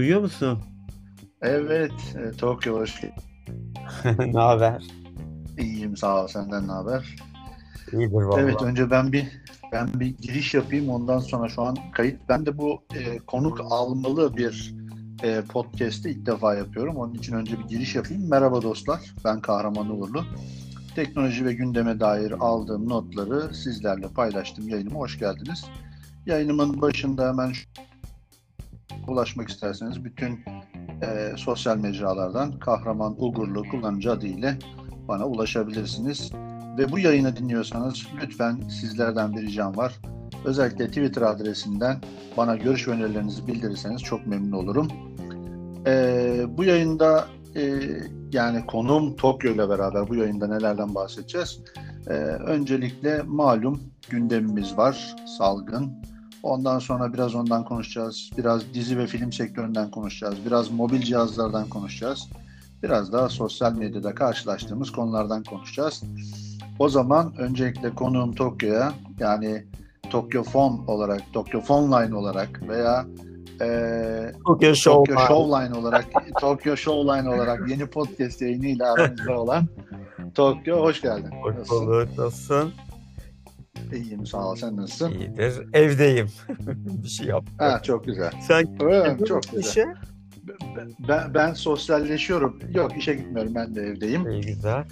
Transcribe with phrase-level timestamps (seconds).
[0.00, 0.58] Duyuyor musun?
[1.42, 4.32] Evet, e, Tokyo hoş geldin.
[4.34, 4.82] ne haber?
[5.58, 6.26] İyiyim sağ ol.
[6.28, 7.16] Senden ne haber?
[7.92, 8.40] İyidir vallahi.
[8.42, 9.26] Evet, önce ben bir
[9.72, 10.88] ben bir giriş yapayım.
[10.88, 12.20] Ondan sonra şu an kayıt.
[12.28, 14.74] Ben de bu e, konuk almalı bir
[15.22, 16.96] e, podcast'i ilk defa yapıyorum.
[16.96, 18.28] Onun için önce bir giriş yapayım.
[18.30, 19.00] Merhaba dostlar.
[19.24, 20.24] Ben Kahraman Uğurlu.
[20.94, 24.68] Teknoloji ve gündeme dair aldığım notları sizlerle paylaştım.
[24.68, 25.64] Yayınıma hoş geldiniz.
[26.26, 27.68] Yayınımın başında hemen şu-
[29.10, 30.40] ulaşmak isterseniz bütün
[31.02, 34.58] e, sosyal mecralardan Kahraman Ugurlu kullanıcı adı ile
[35.08, 36.32] bana ulaşabilirsiniz.
[36.78, 40.00] Ve bu yayını dinliyorsanız lütfen sizlerden bir ricam var.
[40.44, 41.96] Özellikle Twitter adresinden
[42.36, 44.88] bana görüş önerilerinizi bildirirseniz çok memnun olurum.
[45.86, 47.80] E, bu yayında e,
[48.32, 51.60] yani konuğum Tokyo ile beraber bu yayında nelerden bahsedeceğiz?
[52.06, 53.80] E, öncelikle malum
[54.10, 55.92] gündemimiz var, salgın.
[56.42, 58.30] Ondan sonra biraz ondan konuşacağız.
[58.38, 60.34] Biraz dizi ve film sektöründen konuşacağız.
[60.46, 62.28] Biraz mobil cihazlardan konuşacağız.
[62.82, 66.02] Biraz daha sosyal medyada karşılaştığımız konulardan konuşacağız.
[66.78, 69.64] O zaman öncelikle konuğum Tokyo'ya yani
[70.10, 73.06] Tokyo Phone olarak, Tokyo Phone Line olarak veya
[73.60, 75.14] eee Tokyo Show.
[75.14, 76.06] Tokyo Showline olarak,
[76.40, 79.66] Tokyo Showline olarak yeni podcast yayınıyla aramızda olan
[80.34, 81.30] Tokyo hoş geldin.
[81.42, 81.86] Hoş Nasılsın?
[81.86, 82.08] bulduk.
[82.18, 82.72] Nasılsın?
[83.92, 84.56] İyiyim sağ ol.
[84.56, 85.10] Sen nasılsın?
[85.10, 85.54] İyidir.
[85.72, 86.28] Evdeyim.
[87.04, 87.44] bir şey yap.
[87.58, 88.30] Ha, çok güzel.
[88.40, 89.70] Sen gidiyor çok güzel.
[89.70, 89.86] işe?
[91.08, 92.60] Ben, ben sosyalleşiyorum.
[92.74, 93.54] Yok işe gitmiyorum.
[93.54, 94.30] Ben de evdeyim.
[94.30, 94.84] İyi güzel.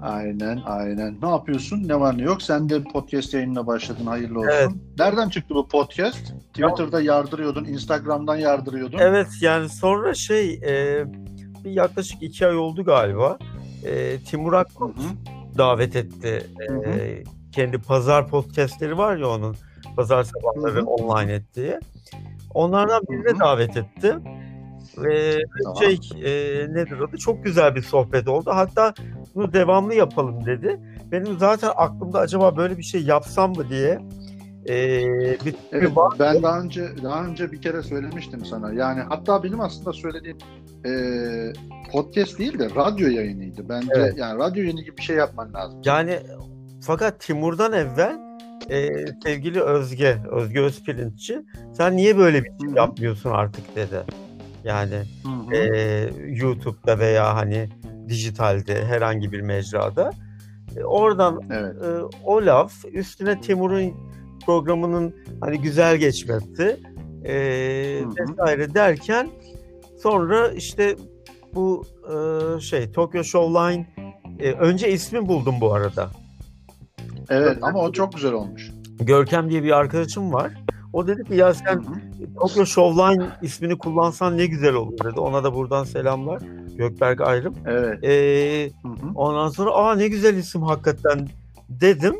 [0.00, 1.16] Aynen aynen.
[1.22, 1.88] Ne yapıyorsun?
[1.88, 2.42] Ne var ne yok?
[2.42, 4.06] Sen de podcast yayınına başladın.
[4.06, 4.50] Hayırlı olsun.
[4.52, 4.70] Evet.
[4.98, 6.34] Nereden çıktı bu podcast?
[6.52, 7.64] Twitter'da yardırıyordun.
[7.64, 8.98] Instagram'dan yardırıyordun.
[8.98, 11.04] Evet yani sonra şey e,
[11.64, 13.38] bir yaklaşık iki ay oldu galiba.
[13.84, 14.64] E, Timur hı.
[15.58, 16.46] davet etti.
[16.68, 16.90] Hı hı.
[16.90, 19.56] E, kendi pazar podcastleri var ya onun.
[19.96, 20.84] Pazar sabahları Hı hı.
[20.84, 21.78] online ettiği.
[22.54, 24.16] Onlardan birine davet etti.
[24.98, 25.76] Ve Tamam.
[25.78, 25.92] şey
[26.24, 26.30] e,
[26.74, 27.16] nedir adı?
[27.16, 28.50] Çok güzel bir sohbet oldu.
[28.54, 28.94] Hatta
[29.34, 30.80] bunu devamlı yapalım dedi.
[31.12, 33.98] Benim zaten aklımda acaba böyle bir şey yapsam mı diye
[34.68, 34.74] e,
[35.44, 36.12] bir Evet, var.
[36.18, 38.72] ben daha önce daha önce bir kere söylemiştim sana.
[38.72, 40.38] Yani hatta benim aslında söylediğim
[40.86, 40.92] e,
[41.92, 43.68] podcast değil de radyo yayınıydı.
[43.68, 44.14] Bence Evet.
[44.18, 45.80] yani radyo yayını gibi bir şey yapman lazım.
[45.84, 46.18] Yani
[46.88, 48.18] fakat Timur'dan evvel
[48.70, 48.88] e,
[49.24, 54.02] sevgili Özge, Özge Özpirinççi sen niye böyle bir şey yapmıyorsun artık dedi.
[54.64, 55.54] Yani Hı hı.
[55.54, 57.68] e, YouTube'da veya hani
[58.08, 60.10] dijitalde herhangi bir mecrada.
[60.76, 61.76] E, oradan evet.
[61.82, 63.94] e, o laf üstüne Timur'un
[64.46, 66.80] programının hani güzel geçmesi
[67.24, 67.34] e,
[68.04, 68.10] hı.
[68.10, 69.28] vesaire derken
[70.02, 70.96] sonra işte
[71.54, 73.86] bu e, şey Tokyo Showline
[74.38, 76.10] e, önce ismi buldum bu arada.
[77.30, 78.70] Evet ama o çok güzel olmuş.
[79.00, 80.52] Görkem diye bir arkadaşım var.
[80.92, 81.84] O dedi ki ya sen.
[82.40, 85.20] Tokyo Showline ismini kullansan ne güzel olur dedi.
[85.20, 86.42] Ona da buradan selamlar.
[86.76, 87.54] Gökberk Ayrım.
[87.66, 88.04] Evet.
[88.04, 89.10] Ee, Hı hı.
[89.14, 91.28] ondan sonra aa ne güzel isim hakikaten
[91.68, 92.14] dedim.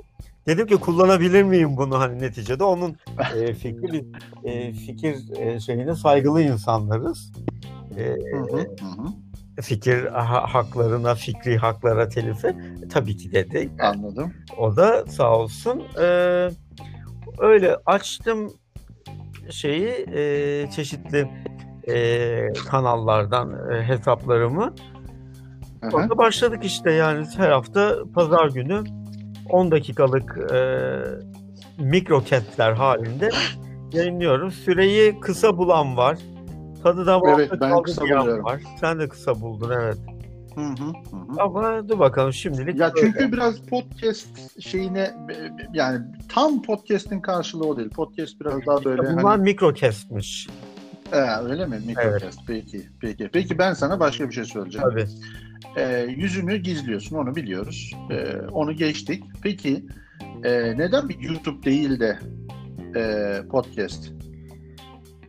[0.46, 2.96] Dedim ki kullanabilir miyim bunu hani neticede onun
[3.36, 4.04] e, fikri bir
[4.44, 7.32] e, fikir e, şeyine saygılı insanlarız.
[7.96, 8.56] E, Hı hı.
[8.56, 9.08] Hı hı.
[9.62, 13.70] Fikir ha- haklarına, fikri haklara telifi E, tabii ki dedi.
[13.80, 14.32] Anladım.
[14.58, 15.82] O da sağ olsun.
[16.00, 16.48] Ee,
[17.38, 18.52] öyle açtım
[19.50, 21.28] şeyi e, çeşitli
[21.88, 24.74] e, kanallardan e, hesaplarımı.
[25.80, 25.90] Hı hı.
[25.90, 28.84] Sonra başladık işte yani her hafta pazar günü
[29.50, 30.58] 10 dakikalık e,
[31.78, 33.30] mikro kentler halinde
[33.92, 34.50] yayınlıyorum.
[34.50, 36.18] Süreyi kısa bulan var.
[36.82, 38.44] Tadı da Evet, ben kısa buluyorum.
[38.44, 38.62] var.
[38.80, 39.98] Sen de kısa buldun evet.
[40.54, 40.84] Hı hı.
[40.84, 41.42] Hı.
[41.42, 42.78] Ama dur bakalım şimdilik.
[42.80, 45.14] Ya çünkü biraz podcast şeyine
[45.72, 47.90] yani tam podcast'in karşılığı o değil.
[47.90, 50.48] Podcast biraz daha böyle Bunlar hani mikro kestmiş.
[51.10, 51.80] He, öyle mi?
[51.86, 52.40] Mikrocast.
[52.46, 52.88] Peki.
[53.00, 53.30] Peki.
[53.32, 54.88] Peki ben sana başka bir şey söyleyeceğim.
[54.90, 55.06] Tabii.
[55.76, 57.92] Ee, yüzünü gizliyorsun onu biliyoruz.
[58.10, 59.24] Ee, onu geçtik.
[59.42, 59.86] Peki
[60.44, 62.18] e, neden bir YouTube değil de
[62.96, 64.12] e, podcast?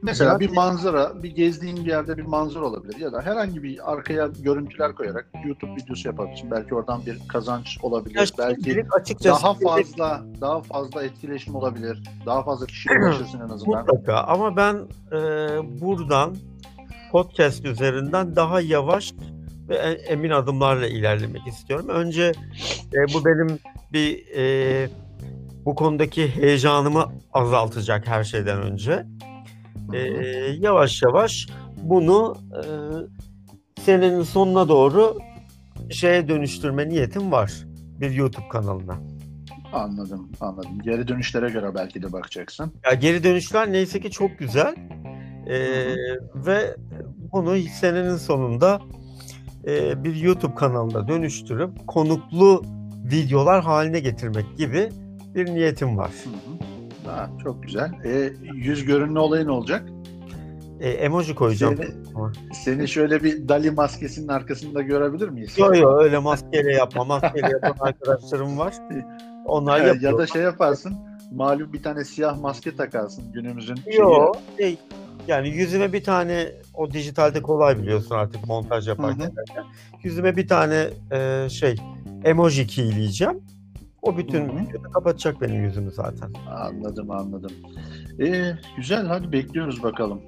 [0.02, 4.30] Mesela bir manzara, bir gezdiğin bir yerde bir manzara olabilir ya da herhangi bir arkaya
[4.40, 6.52] görüntüler koyarak YouTube videosu yapabilirsin.
[6.52, 8.16] Belki oradan bir kazanç olabilir.
[8.16, 12.04] Ya Belki açıkçası daha fazla daha fazla etkileşim olabilir.
[12.26, 13.80] Daha fazla kişiye ulaşırsın en azından.
[13.80, 14.76] mutlaka ama ben
[15.12, 15.20] e,
[15.82, 16.36] buradan
[17.12, 19.14] podcast üzerinden daha yavaş
[19.70, 19.76] ve
[20.08, 21.86] emin adımlarla ilerlemek istiyorum.
[21.90, 22.32] Önce
[22.94, 23.60] e, bu benim
[23.94, 24.90] bir e,
[25.66, 29.06] bu konudaki heyecanımı azaltacak her şeyden önce.
[29.94, 30.00] E,
[30.60, 31.48] yavaş yavaş
[31.78, 32.62] bunu e,
[33.82, 35.18] senenin sonuna doğru
[35.90, 37.52] şeye dönüştürme niyetim var.
[38.00, 38.98] Bir YouTube kanalına.
[39.74, 40.80] Anladım, anladım.
[40.84, 42.74] Geri dönüşlere göre belki de bakacaksın.
[42.86, 44.76] Ya geri dönüşler neyse ki çok güzel.
[45.48, 45.96] Ee,
[46.36, 46.76] ve
[47.32, 48.82] bunu senenin sonunda
[49.68, 52.64] e, bir YouTube kanalına dönüştürüp konuklu
[53.12, 54.90] videolar haline getirmek gibi
[55.36, 56.12] bir niyetim var.
[56.24, 56.79] Hı hı.
[57.10, 57.92] Ha, çok güzel.
[58.06, 59.84] E, yüz görünme olayı ne olacak?
[60.80, 61.76] E, emoji koyacağım.
[61.78, 65.58] Seni, seni şöyle bir Dali maskesinin arkasında görebilir miyiz?
[65.58, 67.04] Yok yok öyle maskeyle yapma.
[67.04, 68.74] Maskeyle yapan arkadaşlarım var.
[69.46, 70.12] Onlar yapıyor.
[70.12, 70.94] Ya da şey yaparsın.
[71.32, 73.78] Malum bir tane siyah maske takarsın günümüzün.
[73.98, 74.38] Yok.
[74.58, 74.78] Şey,
[75.28, 79.26] yani yüzüme bir tane o dijitalde kolay biliyorsun artık montaj yaparken.
[79.26, 79.64] Hı
[80.04, 81.76] Yüzüme bir tane e, şey
[82.24, 83.42] emoji keyleyeceğim.
[84.02, 84.58] O bütün Hı hı.
[84.68, 86.30] videoda kapatacak benim yüzümü zaten.
[86.50, 87.52] Anladım anladım.
[88.22, 90.22] E, güzel hadi bekliyoruz bakalım.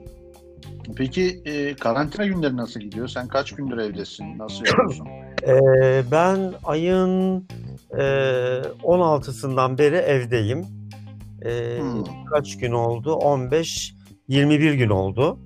[0.96, 3.08] Peki e, karantina günleri nasıl gidiyor?
[3.08, 4.38] Sen kaç gündür evdesin?
[4.40, 5.08] Nasıl yapıyorsun?
[5.48, 7.38] Ee, ben ayın
[7.98, 8.02] e,
[8.84, 10.66] 16'sından beri evdeyim.
[11.46, 12.04] Ee, Hmm.
[12.34, 13.14] Kaç gün oldu?
[13.16, 13.96] 15,
[14.28, 15.40] 21 gün oldu.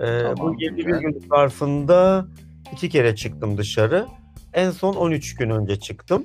[0.00, 1.00] Ee, Tamam, bu 21 güzel.
[1.00, 2.26] gün zarfında
[2.72, 4.06] iki kere çıktım dışarı.
[4.52, 6.22] En son 13 gün önce çıktım.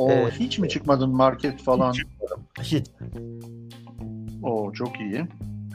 [0.00, 0.40] O Evet.
[0.40, 1.94] hiç mi çıkmadın market falan?
[2.62, 2.86] Hiç.
[4.42, 5.24] O çok iyi.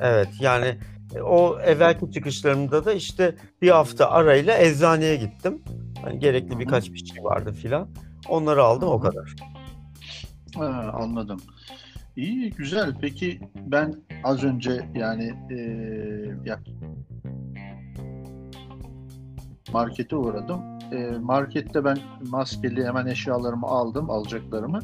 [0.02, 0.78] Evet yani
[1.16, 5.62] e, o evvelki çıkışlarımda da işte bir hafta arayla eczaneye gittim.
[6.04, 6.60] Hani gerekli Hı hı.
[6.60, 7.88] birkaç bir şey vardı filan.
[8.30, 9.36] Onları aldım Hı o kadar.
[10.56, 11.40] Ha, anladım.
[12.16, 12.94] İyi, güzel.
[13.02, 16.60] Peki ben az önce yani eee, ya
[19.74, 20.75] markete uğradım.
[20.92, 21.98] Eee, markette ben
[22.30, 24.80] maskeli hemen eşyalarımı aldım, alacaklarımı.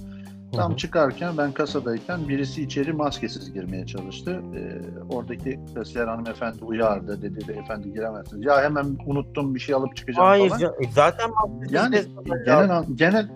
[0.56, 0.78] Tam Hı hı.
[0.78, 4.42] çıkarken ben kasadayken birisi içeri maskesiz girmeye çalıştı.
[4.56, 7.22] Eee, oradaki kasiyer hanımefendi uyardı.
[7.22, 8.46] Dedi beyefendi giremezsiniz.
[8.46, 10.60] Ya hemen unuttum bir şey alıp çıkacağım Hayır falan.
[10.60, 13.30] can- zaten maskesiz Yani gezmemek genel an- genel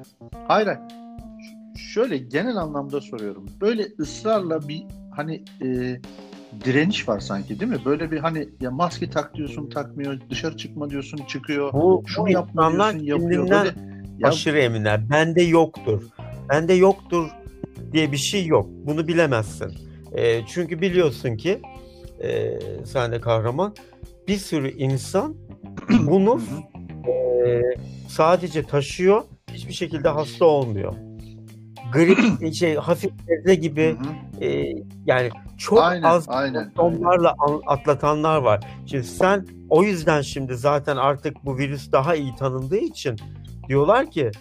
[0.47, 0.79] hayır, hayır.
[1.77, 3.45] Şöyle genel anlamda soruyorum.
[3.61, 4.83] Böyle ısrarla bir
[5.15, 5.99] hani e,
[6.65, 7.79] direniş var sanki değil mi?
[7.85, 11.73] Böyle bir hani ya maske tak diyorsun takmıyor, dışarı çıkma diyorsun çıkıyor.
[11.73, 13.49] bu, Şunu yapma diyorsun yapıyor.
[13.49, 13.73] Böyle
[14.19, 15.09] ya aşırı eminler.
[15.09, 16.03] Bende yoktur.
[16.49, 17.29] Bende yoktur
[17.91, 18.69] diye bir şey yok.
[18.69, 19.71] Bunu bilemezsin.
[20.13, 21.61] E, çünkü biliyorsun ki
[22.23, 23.75] e, sen de kahraman
[24.27, 25.35] bir sürü insan
[25.89, 26.41] bunu
[27.07, 27.61] e,
[28.07, 29.23] sadece taşıyor.
[29.53, 30.93] Hiçbir şekilde hasta olmuyor.
[31.93, 33.95] Grip şey hafif nezle gibi
[34.41, 34.63] e,
[35.05, 38.63] yani çok Aynen, az aynen, simptomlarla an- atlatanlar var.
[38.85, 43.15] Şimdi sen o yüzden şimdi zaten artık bu virüs daha iyi tanındığı için
[43.67, 44.31] diyorlar ki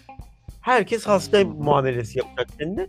[0.60, 2.86] herkes hasta muamelesi yapacak kendine.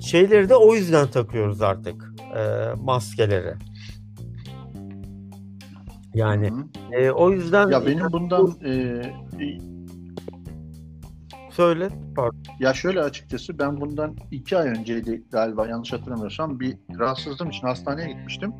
[0.00, 2.40] Şeyleri de o yüzden takıyoruz artık e,
[2.82, 3.54] maskeleri.
[6.14, 7.00] Yani Hı hı.
[7.02, 9.02] e, o yüzden ya benim bundan e,
[11.58, 12.38] söyle pardon.
[12.60, 18.08] Ya şöyle açıkçası ben bundan iki ay önceydi galiba yanlış hatırlamıyorsam bir rahatsızlığım için hastaneye
[18.08, 18.52] gitmiştim.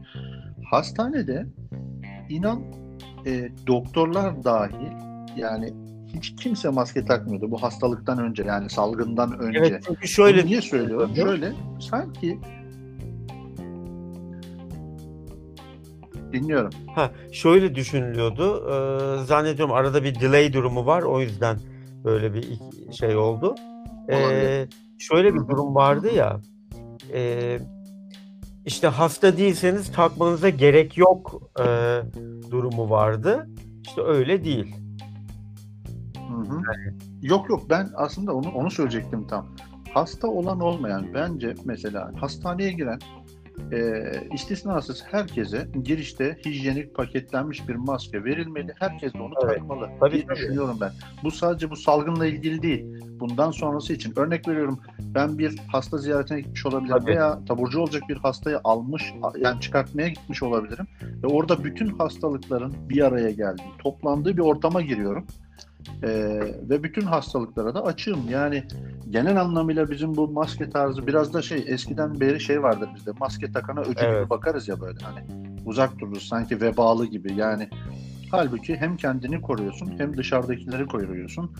[0.70, 1.46] Hastanede
[2.28, 2.62] inan
[3.26, 4.92] e, doktorlar dahil
[5.36, 5.72] yani
[6.14, 9.58] hiç kimse maske takmıyordu bu hastalıktan önce yani salgından önce.
[9.58, 11.12] Evet çünkü şöyle Bunu niye söylüyorum?
[11.16, 11.52] Şöyle
[11.90, 12.38] sanki
[16.32, 16.70] dinliyorum.
[16.94, 18.70] Ha, şöyle düşünülüyordu.
[18.70, 21.02] Ee, zannediyorum arada bir delay durumu var.
[21.02, 21.58] O yüzden
[22.04, 22.58] böyle bir
[22.92, 23.54] şey oldu.
[24.10, 24.66] Ee,
[24.98, 26.40] şöyle bir durum vardı ya.
[27.12, 27.58] e,
[28.66, 31.64] işte hasta değilseniz takmanıza gerek yok e,
[32.50, 33.48] durumu vardı.
[33.86, 34.74] İşte öyle değil.
[36.28, 36.60] Hı hı.
[37.22, 39.46] Yok yok ben aslında onu onu söyleyecektim tam.
[39.94, 42.98] Hasta olan olmayan bence mesela hastaneye giren
[43.72, 44.02] e,
[44.34, 48.72] istisnasız herkese girişte hijyenik paketlenmiş bir maske verilmeli.
[48.78, 49.54] Herkes de onu Evet.
[49.58, 50.36] takmalı Tabii, diye tabii.
[50.36, 50.92] düşünüyorum ben.
[51.24, 52.84] Bu sadece bu salgınla ilgili değil.
[53.20, 57.10] Bundan sonrası için örnek veriyorum ben bir hasta ziyaretine gitmiş olabilirim Tabii.
[57.10, 60.86] veya taburcu olacak bir hastayı almış yani çıkartmaya gitmiş olabilirim
[61.22, 65.26] ve orada bütün hastalıkların bir araya geldiği, toplandığı bir ortama giriyorum.
[66.02, 66.40] Ee,
[66.70, 68.20] ve bütün hastalıklara da açığım.
[68.30, 68.64] Yani
[69.10, 73.10] genel anlamıyla bizim bu maske tarzı biraz da şey eskiden beri şey vardır bizde.
[73.20, 74.30] Maske takana öcü gibi Evet.
[74.30, 75.18] bakarız ya böyle hani
[75.66, 77.32] uzak dururuz sanki vebalı gibi.
[77.34, 77.68] Yani
[78.30, 81.52] halbuki hem kendini koruyorsun hem dışarıdakileri koruyorsun.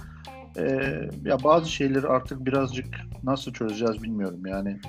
[0.59, 2.87] Ee, ya bazı şeyleri artık birazcık
[3.25, 4.81] nasıl çözeceğiz bilmiyorum yani.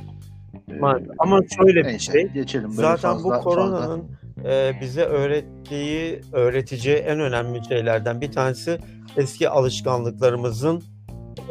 [0.71, 0.79] Ee.
[1.19, 2.27] Ama şöyle bir şey.
[2.27, 2.67] geçelim.
[2.69, 4.03] Böyle Zaten fazla- bu fazla- koronanın
[4.45, 8.79] e, bize öğrettiği, öğreteceği en önemli şeylerden bir tanesi
[9.17, 10.83] eski alışkanlıklarımızın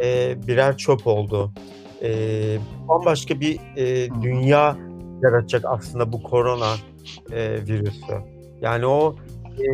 [0.02, 1.52] e, birer çöp olduğu.
[2.02, 2.11] E,
[2.88, 4.76] bambaşka bir e, dünya
[5.23, 6.75] yaratacak aslında bu korona
[7.33, 8.14] e, virüsü.
[8.61, 9.16] Yani o
[9.59, 9.66] e,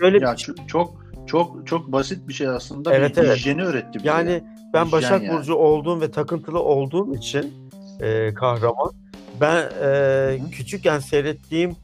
[0.00, 2.94] böyle Ya bir çok çok çok basit bir şey aslında.
[2.94, 3.36] Evet, bir evet.
[3.36, 3.98] hijyeni öğretti.
[4.04, 4.42] Yani
[4.74, 5.38] ben Hijyen Başak yani.
[5.38, 7.70] Burcu olduğum ve takıntılı olduğum için
[8.00, 8.92] e, kahraman
[9.40, 11.76] ben e, küçükken seyrettiğim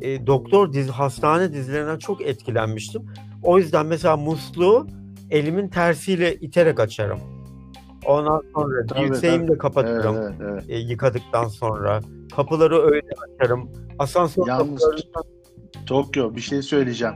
[0.00, 3.02] e, doktor dizi, hastane dizilerinden çok etkilenmiştim.
[3.42, 4.86] O yüzden mesela musluğu
[5.30, 7.20] elimin tersiyle iterek açarım.
[8.06, 9.58] Ondan sonra Tabii, dirseğimle tabii.
[9.58, 10.64] kapatırım Evet, evet.
[10.68, 12.00] e, yıkadıktan sonra.
[12.36, 13.06] Kapıları öyle
[13.40, 13.70] açarım.
[13.98, 15.24] Asansör Yalnız- kapılarından
[15.86, 17.14] Tokyo bir şey söyleyeceğim.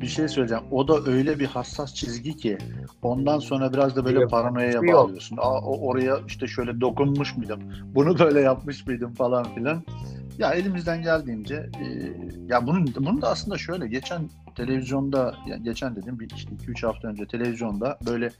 [0.00, 0.64] Bir şey söyleyeceğim.
[0.70, 2.58] O da öyle bir hassas çizgi ki
[3.02, 5.36] ondan sonra biraz da böyle paranoyaya bağlıyorsun.
[5.36, 7.60] Aa, o oraya işte şöyle dokunmuş muydum?
[7.94, 9.82] Bunu böyle yapmış mıydım falan filan.
[10.38, 11.84] Ya elimizden geldiğince e,
[12.48, 17.08] ya bunun bunun da aslında şöyle geçen televizyonda yani geçen dedim bir işte 2-3 hafta
[17.08, 18.30] önce televizyonda böyle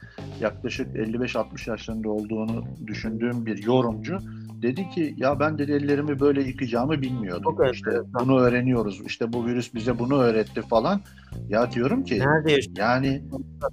[0.41, 4.19] yaklaşık 55-60 yaşlarında olduğunu düşündüğüm bir yorumcu
[4.63, 7.57] dedi ki ya ben dedi ellerimi böyle yıkayacağımı bilmiyordum.
[7.59, 8.13] Çok işte enteresan.
[8.15, 9.01] bunu öğreniyoruz.
[9.07, 11.01] İşte bu virüs bize bunu öğretti falan.
[11.49, 13.23] Ya diyorum ki nerede yani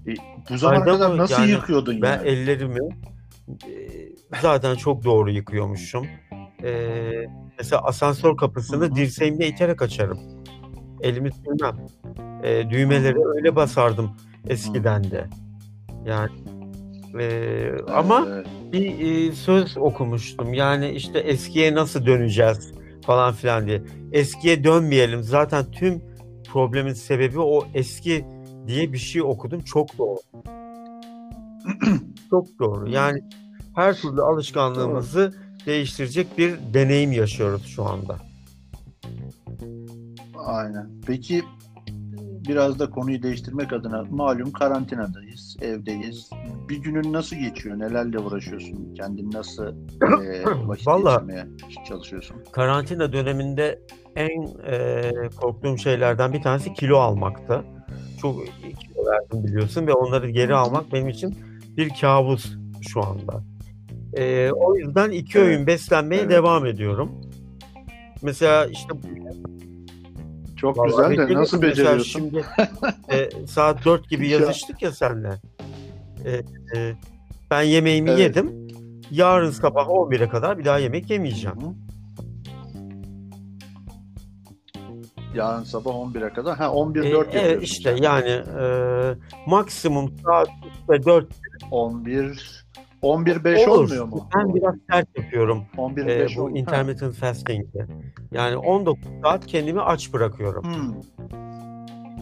[0.08, 0.14] e,
[0.50, 1.18] bu zamana kadar mı?
[1.18, 2.28] nasıl Yani yıkıyordun Ben yani?
[2.28, 2.80] ellerimi
[3.50, 3.72] e,
[4.42, 6.06] zaten çok doğru yıkıyormuşum.
[6.64, 7.12] E,
[7.60, 10.20] mesela asansör kapısını dirseğimle iterek açarım.
[11.02, 11.76] Elimi sürmem.
[12.44, 14.12] E, düğmeleri öyle basardım
[14.48, 15.28] eskiden de.
[16.06, 16.30] Yani
[17.20, 20.54] e, ama Evet, bir e, söz okumuştum.
[20.54, 22.72] Yani işte eskiye nasıl döneceğiz
[23.06, 23.82] falan filan diye.
[24.12, 25.24] Eskiye dönmeyelim.
[25.24, 26.02] Zaten tüm
[26.54, 28.26] problemin sebebi o eski
[28.68, 29.62] diye bir şey okudum.
[29.62, 30.18] Çok doğru.
[32.30, 32.90] Çok doğru.
[32.90, 33.20] Yani
[33.76, 35.34] her türlü alışkanlığımızı
[35.66, 38.18] değiştirecek bir deneyim yaşıyoruz şu anda.
[40.38, 40.90] aynen.
[41.08, 41.44] Peki
[42.48, 46.30] biraz da konuyu değiştirmek adına malum karantinadayız, evdeyiz.
[46.70, 47.80] Bir günün nasıl geçiyor?
[47.80, 48.94] Nelerle uğraşıyorsun?
[48.98, 51.46] Kendini nasıl e, vakit Vallahi- geçirmeye
[51.88, 52.38] çalışıyorsun?
[52.52, 53.80] Karantina döneminde
[54.16, 57.64] en e, korktuğum şeylerden bir tanesi kilo almaktı.
[58.22, 61.36] Çok kilo verdim biliyorsun ve onları geri almak benim için
[61.78, 63.44] bir kabus şu anda.
[64.14, 65.48] E, o yüzden iki Evet.
[65.48, 66.32] öğün beslenmeye Evet.
[66.32, 67.12] devam ediyorum.
[68.22, 68.90] Mesela işte
[70.66, 72.04] Çok Vallahi güzel de nasıl beceriyorsun?
[72.04, 72.46] Şimdi
[73.12, 74.40] e, saat 4 gibi Ya.
[74.40, 75.30] yazıştık ya senle.
[76.26, 76.32] E,
[76.78, 76.96] e,
[77.52, 78.20] ben yemeğimi Evet.
[78.20, 78.68] yedim.
[79.12, 81.62] Yarın sabah 11'e kadar bir daha yemek yemeyeceğim.
[81.62, 81.74] Hı hı.
[85.36, 86.58] Yarın sabah 11'e kadar.
[86.58, 88.66] Ha 11 E, 4 evet yapıyorsun işte yani e,
[89.48, 90.48] maksimum saat
[90.80, 91.28] işte 4
[91.72, 92.65] 11
[93.06, 93.84] 11 5 olur.
[93.84, 94.28] olmuyor mu?
[94.36, 96.58] Ben biraz sert yapıyorum 11 e, 5 bu olmuyor.
[96.60, 97.68] intermittent fasting'i.
[98.32, 100.64] Yani 19 saat kendimi aç bırakıyorum.
[100.64, 100.94] Hmm.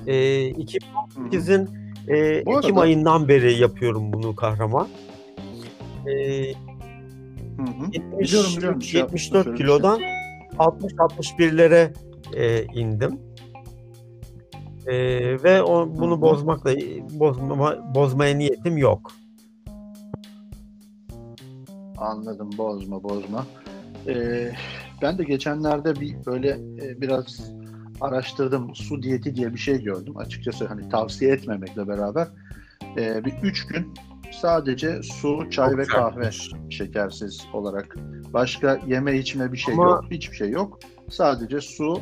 [0.08, 1.28] E, Hı hı.
[1.28, 1.70] 2008'in
[2.08, 2.18] e,
[2.58, 4.88] Ekim ayından beri yapıyorum bunu kahraman.
[6.08, 6.12] E,
[7.58, 7.86] Hı hı.
[7.94, 8.82] 73, Biliyorum, biliyorum.
[8.82, 10.02] Şey 74 yapmıştın, kilodan
[10.60, 11.94] 60-61'lere
[12.36, 13.20] e, indim.
[14.88, 14.94] E,
[15.44, 16.22] ve o, bunu Hı hı.
[16.22, 16.72] bozmakla
[17.10, 19.12] bozma, bozmaya niyetim yok.
[22.04, 23.46] Anladım bozma bozma.
[24.08, 24.52] Ee,
[25.02, 26.50] ben de geçenlerde bir böyle
[26.82, 27.52] e, biraz
[28.02, 28.76] araştırdım.
[28.76, 30.18] Su diyeti diye bir şey gördüm.
[30.18, 32.28] Açıkçası hani tavsiye etmemekle beraber
[32.98, 33.94] e, bir üç gün
[34.32, 36.52] sadece su, çay Çok ve kahve sertmiş.
[36.70, 37.96] şekersiz olarak.
[38.34, 40.06] Başka yeme içme bir şey Ama- yok.
[40.12, 40.80] Hiçbir şey yok.
[41.10, 42.00] Sadece su.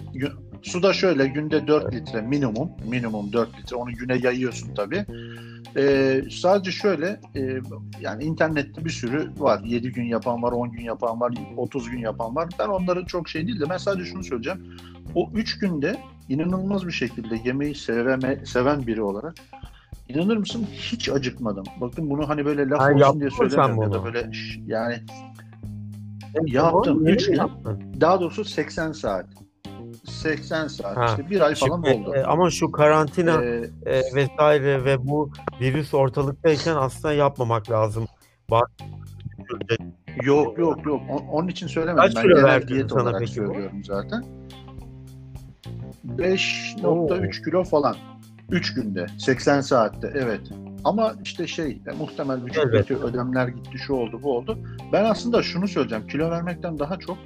[0.64, 2.70] Su da şöyle günde 4 litre minimum.
[2.90, 3.76] Minimum 4 litre.
[3.76, 5.06] Onu güne yayıyorsun tabii.
[5.78, 7.60] Ee, sadece şöyle e,
[8.02, 9.62] yani internette bir sürü var.
[9.66, 12.50] 7 gün yapan var, 10 gün yapan var, 30 gün yapan var.
[12.60, 14.78] Ben onların çok şey değil de ben sadece şunu söyleyeceğim.
[15.16, 15.98] O 3 günde
[16.30, 19.34] inanılmaz bir şekilde yemeği seveme, seven biri olarak
[20.10, 21.64] inanır mısın hiç acıkmadım.
[21.82, 24.32] Bakın bunu hani böyle laf Ay, olsun diye söylemiyorum ya da böyle
[24.68, 24.96] yani
[26.46, 27.40] Yaptım, tamam, yeni üç mi gün.
[27.40, 27.80] yaptın?
[28.02, 29.26] daha doğrusu 80 saat.
[30.04, 32.16] 80 saat Ha, işte bir ay falan Şimdi, oldu.
[32.16, 35.32] e, ama şu karantina Ee, e, vesaire ve bu
[35.62, 38.08] virüs ortalıktayken aslında yapmamak lazım.
[40.24, 41.02] Yok yok yok.
[41.10, 42.04] O- Onun için söylemedim.
[42.04, 43.34] Kaç ben genel diyet olarak peki bu?
[43.46, 44.26] söylüyorum zaten.
[46.18, 47.96] 5.3 kilo falan.
[48.52, 49.06] 3 günde.
[49.20, 50.12] 80 saatte.
[50.16, 50.42] Evet.
[50.84, 54.58] Ama işte şey e, muhtemel vücuttaki ödemler gitti şu oldu bu oldu.
[54.94, 56.08] Ben aslında şunu söyleyeceğim.
[56.08, 57.18] Kilo vermekten daha çok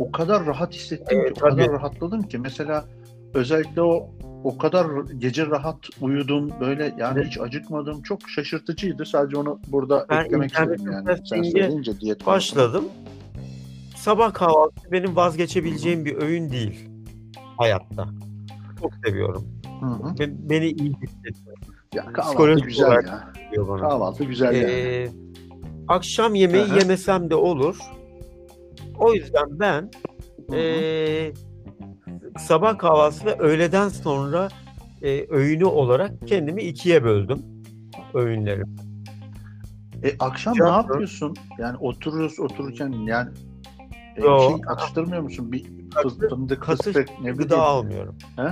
[0.00, 1.72] o kadar rahat hissettim Evet, ki o kadar tabii.
[1.72, 2.84] rahatladım ki mesela
[3.34, 4.10] özellikle o
[4.44, 4.86] o kadar
[5.18, 8.02] gece rahat uyudum böyle yani hiç acıkmadım.
[8.02, 9.06] Çok şaşırtıcıydı.
[9.06, 11.18] Sadece onu burada Ben eklemek istedim yani.
[11.24, 12.36] Sen söyleyince diyet konusunda.
[12.36, 12.84] Başladım.
[13.96, 16.88] Sabah kahvaltısı benim vazgeçebileceğim bir öğün değil
[17.56, 18.08] hayatta.
[18.80, 19.44] Çok seviyorum.
[19.80, 20.18] Hı hı.
[20.18, 21.56] Ve beni iyi hissediyor
[21.94, 23.32] Ya kahvaltı güzel ya.
[23.68, 23.80] bana.
[23.80, 24.72] Kahvaltı güzel yani.
[24.72, 25.08] Ee,
[25.88, 26.78] akşam yemeği Hı hı.
[26.78, 27.76] yemesem de olur.
[29.00, 29.90] O yüzden ben
[30.50, 30.56] Hı hı.
[30.56, 31.32] ee,
[32.38, 34.48] sabah kahvaltısı ve öğleden sonra
[35.02, 37.42] ee, öğünü olarak kendimi ikiye böldüm
[38.14, 38.62] öğünleri.
[40.02, 41.36] E, akşam Çok- ne yapıyorsun?
[41.58, 43.30] Yani otururuz otururken yani
[44.16, 44.40] E, Yo.
[44.48, 45.52] şey atıştırmıyor musun?
[45.52, 45.64] Bir
[46.30, 47.36] fındık, fıstık, ne bileyim.
[47.36, 48.18] Gıda almıyorum.
[48.36, 48.48] He?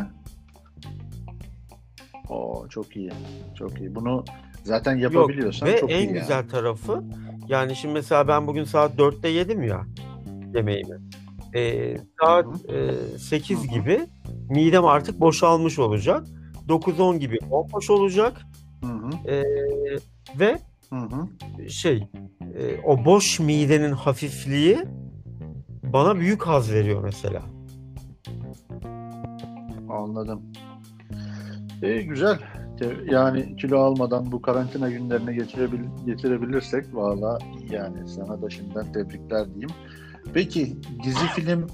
[2.28, 3.10] Oo, çok iyi.
[3.58, 3.94] Çok iyi.
[3.94, 4.24] Bunu
[4.64, 6.18] zaten yapabiliyorsan Ve çok en iyi yani.
[6.18, 7.04] güzel tarafı
[7.48, 9.84] yani şimdi mesela ben bugün saat 4'te yedim ya
[10.54, 10.96] yemeğimi.
[11.54, 13.66] Ee, saat e, 8 Hı hı.
[13.66, 14.06] gibi
[14.50, 16.26] midem artık boşalmış olacak.
[16.68, 18.42] 9-10 gibi bomboş olacak.
[18.84, 19.30] Hı hı.
[19.30, 19.44] Ee,
[20.38, 20.58] ve
[20.90, 21.68] Hı hı.
[21.70, 22.08] şey
[22.58, 24.78] e, o boş midenin hafifliği
[25.82, 27.42] bana büyük haz veriyor mesela.
[29.88, 30.42] Anladım.
[31.82, 32.38] E, güzel.
[33.10, 37.38] Yani kilo almadan bu karantina günlerine geçirebil getirebilirsek valla
[37.70, 38.08] yani.
[38.08, 39.70] Sana da şimdiden tebrikler diyeyim.
[40.34, 41.66] Peki dizi film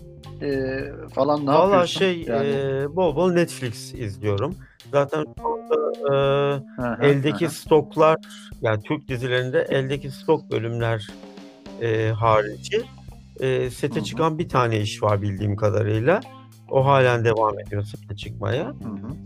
[0.43, 0.81] e,
[1.15, 1.99] falan ne Valla yapıyorsun?
[1.99, 4.55] şey yani, e, bol bol Netflix izliyorum.
[4.93, 6.65] Zaten şu anda
[7.01, 8.17] e, eldeki stoklar
[8.63, 11.07] yani Türk dizilerinde eldeki stok bölümler
[11.83, 12.83] e, harici
[13.41, 14.05] e, sete Hı hı.
[14.05, 16.21] çıkan bir tane iş var bildiğim kadarıyla.
[16.71, 18.75] O halen devam ediyor sete çıkmaya.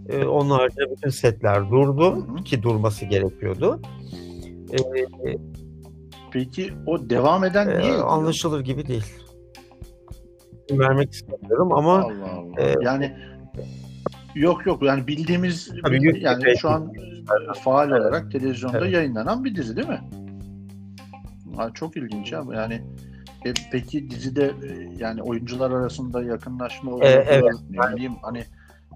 [0.08, 2.44] E, onun haricinde bütün setler durdu Hı hı.
[2.44, 3.80] ki durması gerekiyordu.
[4.72, 4.76] E,
[6.32, 8.06] Peki o devam eden e, niye ediyor?
[8.08, 9.04] anlaşılır gibi değil.
[10.70, 12.62] Vermek istemiyorum ama Allah Allah.
[12.62, 13.16] e, yani
[14.34, 16.92] yok yok yani bildiğimiz Tabii YouTube yani şu an
[17.56, 18.00] e, faal Evet.
[18.00, 18.92] olarak televizyonda Evet.
[18.94, 20.00] yayınlanan bir dizi değil mi?
[21.56, 22.74] Ha, çok ilginç ama yani
[23.46, 27.54] e, peki dizide e, yani oyuncular arasında yakınlaşma oluyor, E, evet.
[27.70, 28.44] ne bileyim hani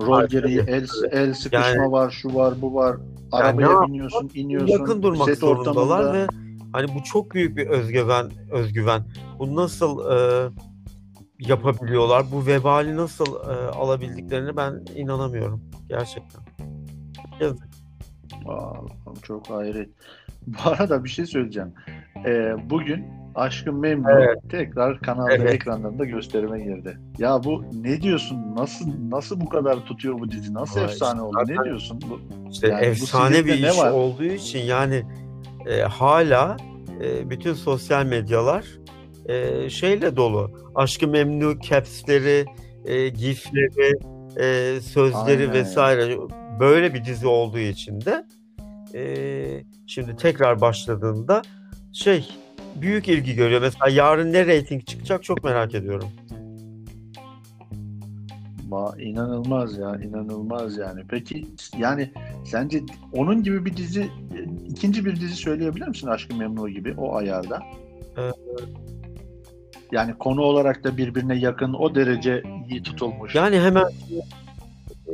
[0.01, 2.97] rol Evet, gereği el, el sıkışma Yani- var, şu var, bu var.
[3.33, 4.69] Yani Arabaya ne biniyorsun, iniyorsun.
[4.79, 6.13] yakın durmak set zorundalar ortamında.
[6.15, 6.27] ve
[6.73, 9.03] hani bu çok büyük bir özgüven özgüven.
[9.39, 10.49] Bu nasıl e,
[11.39, 12.25] yapabiliyorlar?
[12.33, 16.43] Bu vebali nasıl e, alabildiklerini ben inanamıyorum gerçekten.
[17.41, 17.69] Yazık.
[18.47, 18.73] Aa,
[19.23, 19.89] çok hayret.
[20.47, 21.73] Bu arada bir şey söyleyeceğim.
[22.27, 24.39] Ee, bugün Aşkın Memnu Evet.
[24.51, 25.55] tekrar kanalda Evet.
[25.55, 26.99] ekranlarında gösterime girdi.
[27.19, 28.39] Ya bu ne diyorsun?
[28.57, 30.55] Nasıl nasıl bu kadar tutuyor bu dizi?
[30.55, 31.37] Nasıl Vay, efsane işte oldu?
[31.49, 32.01] Ne diyorsun?
[32.11, 33.91] Bu, İşte Yani bu efsane sizde bir iş var?
[33.91, 35.03] olduğu için yani
[35.67, 36.57] e, hala
[37.03, 38.65] e, bütün sosyal medyalar
[39.27, 40.51] e, şeyle dolu.
[40.75, 42.47] Aşkı Memnu capsleri,
[42.85, 43.99] e, gifleri,
[44.37, 45.53] e, sözleri Aynen.
[45.53, 46.17] vesaire
[46.61, 48.27] böyle bir dizi olduğu için de
[48.95, 49.05] e,
[49.87, 51.43] şimdi tekrar başladığında
[51.93, 52.29] şey
[52.77, 53.61] büyük ilgi görüyor.
[53.61, 56.09] Mesela yarın ne reyting çıkacak çok merak ediyorum.
[58.73, 61.01] Ma, inanılmaz ya, inanılmaz yani.
[61.09, 61.47] Peki
[61.79, 62.11] yani
[62.45, 62.81] sence
[63.13, 64.11] onun gibi bir dizi,
[64.69, 67.63] ikinci bir dizi söyleyebilir misin Aşkın Memnu gibi o ayarda?
[68.19, 68.23] Ee,
[69.93, 73.35] Yani konu olarak da birbirine yakın o derece iyi tutulmuş.
[73.35, 73.85] Yani hemen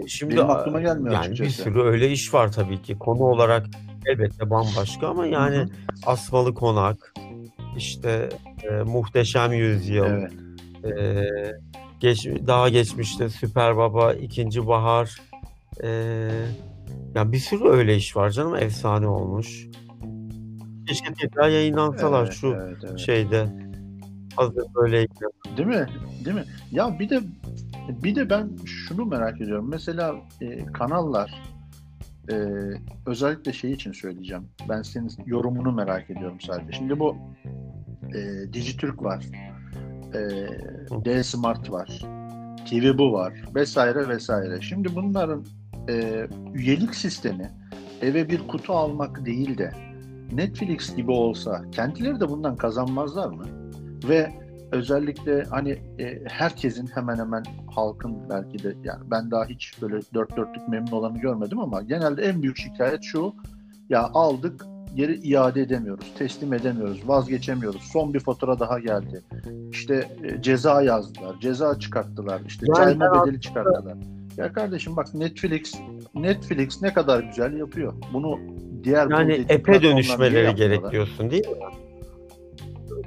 [0.06, 1.62] şimdi Benim aklıma gelmiyor yani bir açıkçası.
[1.62, 2.98] sürü öyle iş var tabii ki.
[2.98, 3.66] Konu olarak
[4.06, 5.68] elbette bambaşka ama yani Hı hı.
[6.06, 7.14] Asmalı Konak,
[7.76, 8.28] işte
[8.70, 10.32] e, Muhteşem Yüzyıl, Evet.
[10.84, 11.24] e,
[12.00, 15.20] geç, daha geçmişte Süper Baba, İkinci Bahar,
[15.82, 15.88] e,
[17.14, 19.66] yani bir sürü öyle iş var canım efsane olmuş.
[20.86, 22.98] Keşke tekrar yayınlansalar Evet, şu evet, evet.
[22.98, 23.48] şeyde.
[24.36, 25.30] Hazır böyleyken.
[25.56, 25.86] Değil mi?
[26.24, 26.44] Değil mi?
[26.72, 27.20] Ya bir de
[27.88, 29.68] bir de ben şunu merak ediyorum.
[29.68, 31.42] Mesela e, kanallar
[32.30, 32.34] e,
[33.06, 34.48] özellikle şey için söyleyeceğim.
[34.68, 36.72] Ben senin yorumunu merak ediyorum sadece.
[36.72, 37.16] Şimdi bu
[38.14, 39.24] e, Dijitürk var.
[40.14, 40.20] E,
[41.04, 42.00] D Smart var.
[42.70, 43.34] TV Bu var.
[43.54, 44.60] Vesaire vesaire.
[44.60, 45.44] Şimdi bunların
[45.88, 47.50] e, üyelik sistemi
[48.02, 49.72] eve bir kutu almak değil de
[50.32, 53.44] Netflix gibi olsa kendileri de bundan kazanmazlar mı?
[54.08, 54.32] Ve
[54.72, 57.44] özellikle hani e, herkesin hemen hemen
[57.74, 62.22] halkın belki de yani ben daha hiç böyle dört dörtlük memnun olanı görmedim ama genelde
[62.22, 63.34] en büyük şikayet şu
[63.88, 67.82] ya aldık geri iade edemiyoruz, teslim edemiyoruz, vazgeçemiyoruz.
[67.82, 69.22] Son bir fatura daha geldi.
[69.72, 73.96] İşte e, ceza yazdılar, ceza çıkarttılar, işte Yani cayma bedeli çıkarttılar.
[74.36, 75.74] Ya kardeşim bak Netflix
[76.14, 77.92] Netflix ne kadar güzel yapıyor.
[78.12, 78.38] Bunu
[78.84, 81.54] diğer Yani epe dönüşmeleri gerek diyorsun değil mi?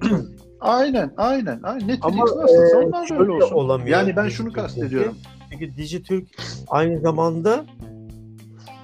[0.61, 1.59] Aynen, aynen.
[1.63, 1.87] aynen.
[1.87, 3.55] Netflix Ama nasılsa e, onlar da şöyle öyle olsun.
[3.55, 5.15] olamıyor Yani ben şunu kastediyorum.
[5.51, 6.27] Çünkü Dijitürk
[6.67, 7.65] aynı zamanda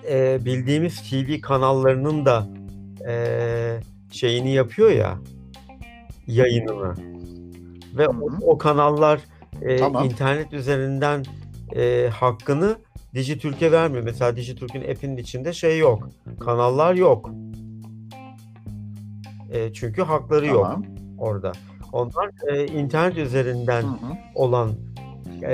[0.10, 2.48] e, bildiğimiz TV kanallarının da
[3.08, 3.80] e,
[4.12, 5.18] şeyini yapıyor ya
[6.28, 6.96] yayınını.
[7.98, 9.20] Ve o, o kanallar
[9.62, 10.06] e, Tamam.
[10.06, 11.26] internet üzerinden
[11.76, 12.78] e, hakkını
[13.14, 14.04] Dijitürk'e vermiyor.
[14.04, 16.10] Mesela Dijitürk'ün app'inin içinde şey yok.
[16.40, 17.30] Kanallar yok.
[19.52, 20.86] E, çünkü hakları yok Tamam.
[21.18, 21.52] orada.
[21.94, 24.18] Onlar e, internet üzerinden Hı hı.
[24.36, 24.72] olan
[25.42, 25.54] e,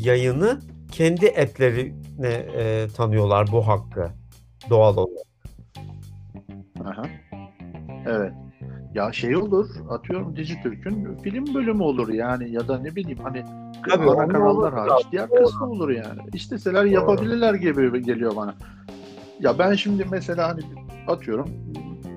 [0.00, 0.60] yayını
[0.92, 4.10] kendi app'lerine e, tanıyorlar bu hakkı
[4.70, 5.29] doğal olarak.
[6.84, 7.02] Aha.
[8.06, 8.32] Evet.
[8.94, 13.44] Ya şey olur, atıyorum Dijitürk'ün film bölümü olur yani ya da ne bileyim hani
[13.88, 16.20] Tabii, ana kanallar hariç diğer kısmı olur yani.
[16.34, 18.54] İsteseler yapabilirler gibi geliyor bana.
[19.40, 20.60] Ya ben şimdi mesela hani
[21.08, 21.48] atıyorum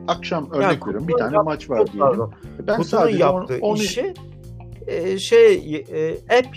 [0.07, 1.99] akşam örnek Yani veriyorum bir tane maç var diyelim.
[1.99, 2.33] pardon.
[2.59, 4.13] Ben Kutu'nun sadece onu, yaptığı onu işi
[4.87, 6.47] e, şey e, app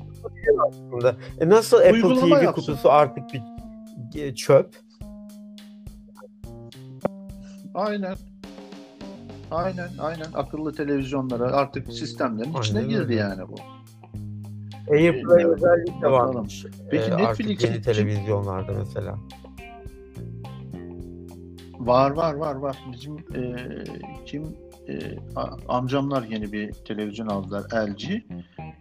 [0.68, 1.16] aslında.
[1.40, 2.52] E, nasıl Apple Uygulama TV yapsın.
[2.52, 3.42] kutusu artık bir
[4.22, 4.85] e, çöp.
[7.76, 8.16] Aynen
[9.50, 13.14] aynen aynen akıllı televizyonlara artık sistemlerin içine Aynen girdi öyle.
[13.14, 13.54] yani bu.
[14.92, 16.66] AirPlay Evet, özelliği de varmış.
[16.90, 19.18] Peki e, artık Netflix'in yeni televizyonlarda mesela.
[21.78, 22.76] Var var var var.
[22.92, 23.66] Bizim e,
[24.26, 24.42] kim
[24.88, 24.98] e,
[25.68, 28.04] amcamlar yeni bir televizyon aldılar LG.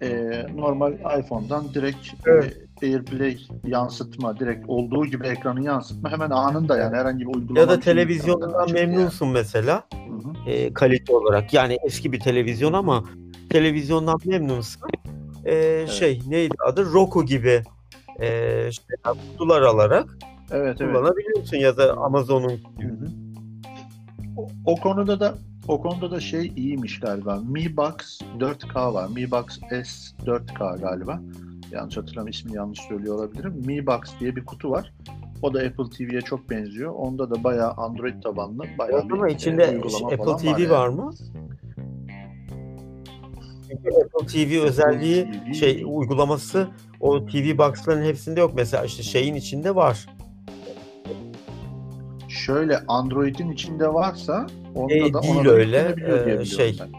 [0.02, 2.58] E, normal iPhone'dan direkt Evet.
[2.84, 7.60] AirPlay yansıtma, direkt olduğu gibi ekranı yansıtma hemen anında yani herhangi bir uygulama.
[7.60, 10.10] Ya da televizyondan memnunsun mesela yani.
[10.10, 10.50] Hı hı.
[10.50, 11.54] e, kalite olarak.
[11.54, 13.04] Yani eski bir televizyon ama
[13.50, 14.82] televizyondan memnunsun.
[15.46, 16.94] E, Şey neydi adı?
[16.94, 17.64] Roku gibi
[18.20, 18.28] e,
[18.72, 20.18] şeyler, kutular alarak
[20.52, 20.94] Evet evet.
[20.94, 23.08] kullanabiliyorsun ya da Amazon'un Hı hı.
[24.38, 25.36] O, o konuda da
[25.68, 27.36] o konuda da şey iyiymiş galiba.
[27.36, 29.10] Mi Box 4K var.
[29.10, 31.22] Mi Box S 4K galiba.
[31.72, 33.54] Yanlış hatırlamıyorum ismini yanlış söylüyor olabilirim.
[33.66, 34.94] Mi Box diye bir kutu var.
[35.42, 36.94] O da Apple TV'ye çok benziyor.
[36.94, 39.78] Onda da bayağı Android tabanlı bayağı Evet ama bir içinde e,
[40.14, 40.70] Apple TV yani.
[40.70, 41.14] var mı?
[43.70, 46.68] Çünkü Apple TV özelliği TV şey uygulaması
[47.00, 48.52] o TV box'ların hepsinde yok.
[48.56, 50.08] Mesela işte şeyin içinde var.
[52.28, 56.90] Şöyle Android'in içinde varsa onda E, da değil ona öyle, e, biliyorum şey, ben.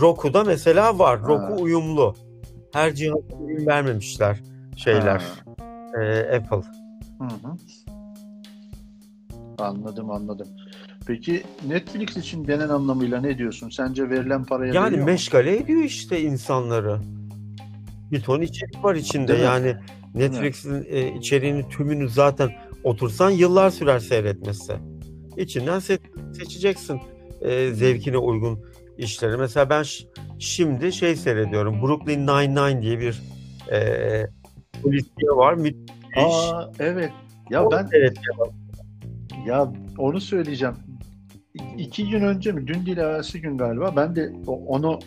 [0.00, 1.20] Roku'da mesela var.
[1.20, 1.28] Ha.
[1.28, 2.14] Roku uyumlu.
[2.72, 4.40] Her cihaza uyum vermemişler
[4.76, 5.20] şeyler.
[5.20, 6.02] Ha.
[6.02, 6.56] e, Apple.
[7.18, 7.52] Hı hı.
[9.58, 10.48] Anladım anladım.
[11.06, 13.70] Peki Netflix için genel anlamıyla ne diyorsun?
[13.70, 15.10] Sence verilen paraya Yani değiyor mu?
[15.12, 16.98] meşgale ediyor işte insanları.
[18.12, 19.28] Bir ton içerik var içinde.
[19.28, 19.44] Değil mi?
[19.44, 19.76] yani
[20.14, 22.50] Netflix'in e, içeriğini tümünü zaten
[22.84, 24.72] otursan yıllar sürer seyretmesi.
[25.36, 27.00] İçinden se- seçeceksin
[27.42, 28.60] e, zevkine uygun
[28.98, 29.36] işleri.
[29.36, 29.84] Mesela ben
[30.38, 31.82] şimdi şey seyrediyorum.
[31.82, 33.22] Brooklyn Nine-Nine diye bir
[33.72, 33.78] e,
[34.82, 35.54] polisiye var.
[35.54, 35.94] Müthiş.
[36.16, 37.12] Aa evet.
[37.50, 38.54] Ya Onu ben seyrediyorum.
[39.46, 40.74] ya onu söyleyeceğim.
[41.78, 42.66] İki gün önce mi?
[42.66, 43.96] Dün değil evvelsi gün galiba.
[43.96, 44.98] Ben de onu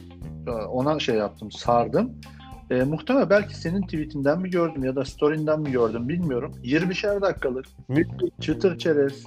[0.48, 2.12] e, ona şey yaptım, sardım.
[2.72, 6.52] E, muhtemelen belki senin tweetinden mi gördüm ya da story'inden mi gördüm bilmiyorum.
[6.64, 9.24] 20'şer dakikalık Müthiş, çıtır çerez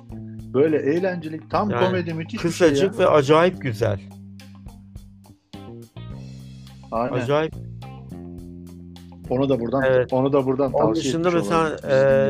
[0.54, 2.98] böyle eğlencelik tam Yani komedi müthiş bir şey kısacık ya.
[2.98, 4.00] ve acayip güzel.
[6.94, 7.14] Aynen.
[7.14, 7.54] Acayip.
[9.30, 10.12] Onu da buradan Evet.
[10.12, 11.76] onu da buradan Onun tavsiye dışında etmiş mesela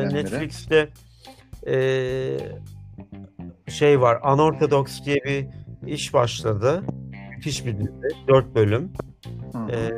[0.01, 0.13] e.
[0.13, 0.89] Netflix'te
[1.67, 1.77] e,
[3.71, 4.33] şey var.
[4.33, 5.47] Unorthodox diye bir
[5.87, 6.83] iş başladı.
[7.35, 7.91] Müthiş bir dizi.
[8.27, 8.91] Dört bölüm.
[9.53, 9.71] Hı.
[9.71, 9.91] E,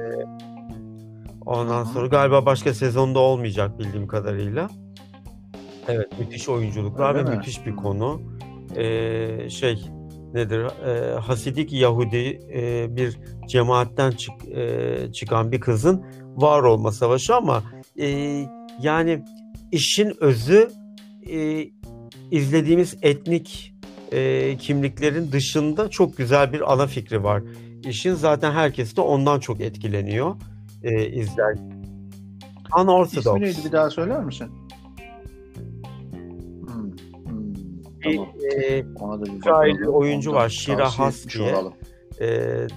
[1.46, 4.70] ondan Hı sonra galiba başka sezonda olmayacak bildiğim kadarıyla.
[5.88, 7.38] Evet müthiş oyunculuklar Öyle ve mi?
[7.38, 8.22] müthiş bir konu.
[8.76, 9.86] E, şey
[10.34, 10.66] nedir?
[10.88, 17.64] E, Hasidik Yahudi e, bir cemaatten çık, e, çıkan bir kızın var olma savaşı ama
[18.00, 18.08] e,
[18.82, 19.24] yani
[19.72, 20.70] işin özü
[21.30, 21.66] e,
[22.32, 23.74] izlediğimiz etnik
[24.12, 27.44] e, kimliklerin dışında çok güzel bir ana fikri var.
[27.86, 30.36] İşin zaten herkes de ondan çok etkileniyor
[30.84, 31.56] e, izler.
[32.82, 33.26] Unorthodox.
[33.26, 34.48] İsmi neydi bir daha söyler misin?
[38.16, 38.30] Tamam.
[38.62, 39.94] e, Ona da bir bakalım.
[39.94, 40.66] oyuncu var,
[40.98, 41.56] Haas etmiş diye.
[41.56, 41.74] olalım.
[42.22, 42.28] e,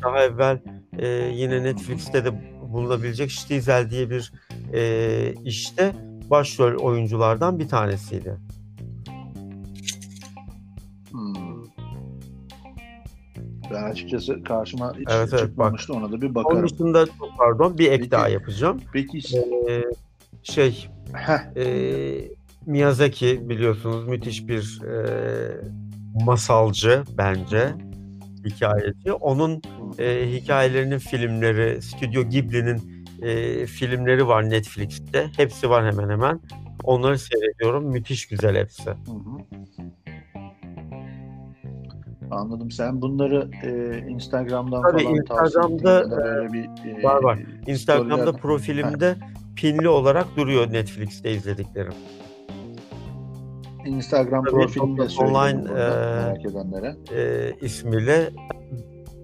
[0.02, 0.58] daha evvel
[0.98, 2.30] e, yine Netflix'te de
[2.72, 4.32] bulunabilecek Stiesel diye bir
[4.74, 5.92] e, işte
[6.30, 8.36] başrol oyunculardan bir tanesiydi.
[11.10, 11.34] Hmm.
[13.70, 15.94] Ben açıkçası karşıma hiç Evet, evet, çıkmamıştı.
[15.94, 16.68] Ona da bir Onun bakarım.
[16.68, 18.10] dışında çok pardon bir ek Peki.
[18.10, 18.80] daha yapacağım.
[18.92, 19.18] Peki
[19.68, 19.82] E,
[20.42, 21.64] şey heh, e,
[22.66, 25.60] Miyazaki biliyorsunuz müthiş bir e,
[26.24, 27.68] masalcı bence
[28.44, 29.12] hikayeci.
[29.20, 29.62] Onun
[29.98, 35.30] e, hikayelerinin filmleri, Stüdyo Ghibli'nin e, filmleri var Netflix'te.
[35.36, 36.40] Hepsi var hemen hemen.
[36.84, 37.84] Onları seyrediyorum.
[37.84, 38.90] Müthiş güzel hepsi.
[38.90, 39.60] Hı hı.
[42.30, 42.70] Anladım.
[42.70, 47.36] Sen bunları e, Instagram'dan Tabii, falan Instagram'da, tavsiye böyle bir e, var, var.
[47.36, 49.16] storyler- Instagram'da profilimde
[49.56, 51.92] pinli olarak duruyor Netflix'te izlediklerim.
[53.86, 55.68] Instagram Tabii, profilini de online,
[57.12, 57.20] e.
[57.20, 58.30] E, ismiyle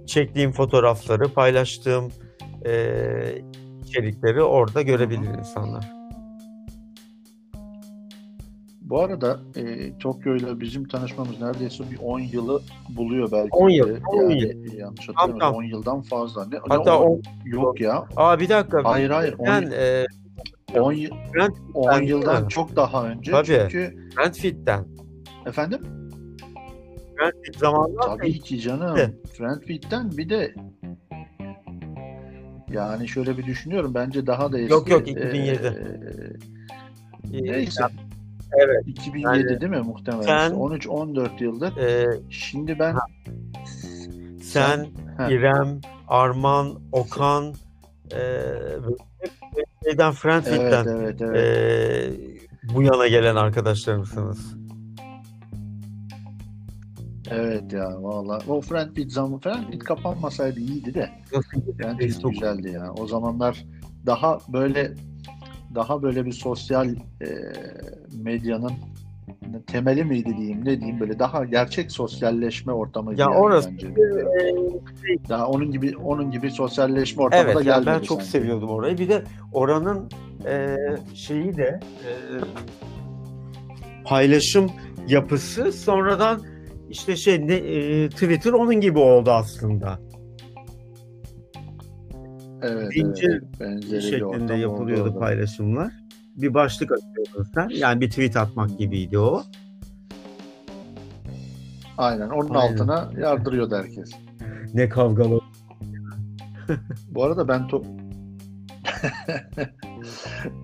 [0.07, 2.13] çektiğim fotoğrafları, paylaştığım
[2.67, 2.73] e,
[3.85, 5.97] içerikleri orada görebilir insanlar.
[8.81, 13.49] Bu arada e, Tokyo ile bizim tanışmamız neredeyse bir 10 yılı buluyor belki.
[13.51, 14.01] 10 yıl, de.
[14.07, 14.79] 10 yani, yıl.
[14.79, 15.39] Yanlış hatırlamıyorum.
[15.39, 15.55] tam.
[15.55, 16.47] 10 yıldan fazla.
[16.47, 18.05] Ne, Hatta ne, on- yok ya.
[18.17, 18.85] Aa bir dakika.
[18.85, 19.35] Hayır hayır.
[19.39, 20.05] 10, Ben e,
[20.81, 23.33] 10, yıl- Brent 10 ben- yıldan çok daha önce.
[23.33, 23.47] Tabii.
[23.47, 24.85] Çünkü Brentford'den.
[25.47, 25.81] efendim
[27.19, 28.97] Brentford zamanında tabii ki canım.
[29.41, 30.55] Brentford'den bir de
[32.71, 33.95] yani şöyle bir düşünüyorum.
[33.95, 34.73] Bence daha da eski.
[34.73, 35.67] Yok, yok, 2007.
[37.33, 37.83] Ee, neyse.
[38.53, 38.83] Evet.
[38.87, 40.23] 2007 Yani değil mi muhtemelen?
[40.23, 41.77] sen- 13-14 yıldır.
[41.77, 42.97] e, Şimdi ben
[44.43, 44.87] sen,
[45.17, 45.29] Ha.
[45.31, 47.55] İrem, Arman, Okan
[48.13, 48.19] e,
[49.21, 49.31] hep
[49.91, 51.37] şeyden Evet Brentford'den evet evet.
[51.37, 54.57] e, bu yana gelen arkadaşlarımsınız.
[57.31, 58.39] Evet ya valla.
[58.49, 61.11] O Friendbit zaman Friendbit kapanmasaydı iyiydi de.
[61.35, 62.33] Nasıl Bence Facebook.
[62.33, 62.93] güzeldi ya.
[62.93, 63.65] O zamanlar
[64.07, 64.95] daha böyle
[65.75, 66.89] daha böyle bir sosyal
[67.21, 67.29] e,
[68.23, 68.73] medyanın
[69.67, 73.87] temeli miydi diyeyim ne diyeyim böyle daha gerçek sosyalleşme ortamıydı Ya yani orası bence.
[73.87, 78.31] e, Daha onun gibi onun gibi sosyalleşme ortamı da Evet yani ben çok sanki.
[78.31, 78.99] seviyordum orayı.
[78.99, 80.09] Bir de oranın
[80.47, 80.77] e,
[81.15, 82.13] şeyi de e,
[84.05, 84.71] paylaşım
[85.09, 86.41] yapısı sonradan
[86.91, 89.99] işte şey ne, e, Twitter onun gibi oldu aslında.
[92.63, 95.93] Evet, Zincir evet, şeklinde yapılıyordu paylaşımlar.
[96.37, 97.69] Bir başlık atıyordun sen.
[97.69, 99.43] Yani bir tweet atmak gibiydi o.
[101.99, 102.73] Aynen onun Aynen.
[102.73, 104.11] altına yardırıyordu herkes.
[104.75, 105.41] Ne kavgalı.
[107.11, 107.83] Bu arada ben to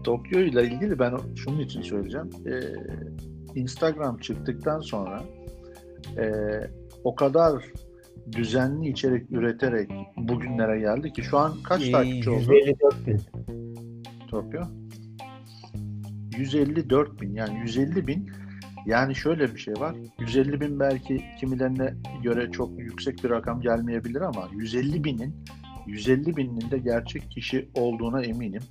[0.04, 2.30] Tokyo ile ilgili ben şunun için söyleyeceğim.
[2.46, 2.60] Ee,
[3.54, 5.22] Instagram çıktıktan sonra
[6.18, 6.30] e,
[7.04, 7.64] o kadar
[8.32, 13.20] düzenli içerik üreterek bugünlere geldi ki şu an kaç takipçi oldu 154 bin.
[14.30, 14.62] Tokyo?
[16.38, 18.30] 154 bin yani 150 bin
[18.86, 24.20] yani şöyle bir şey var 150 bin belki kimilerine göre çok yüksek bir rakam gelmeyebilir
[24.20, 25.44] ama 150 binin
[25.86, 28.62] 150 binin de gerçek kişi olduğuna eminim.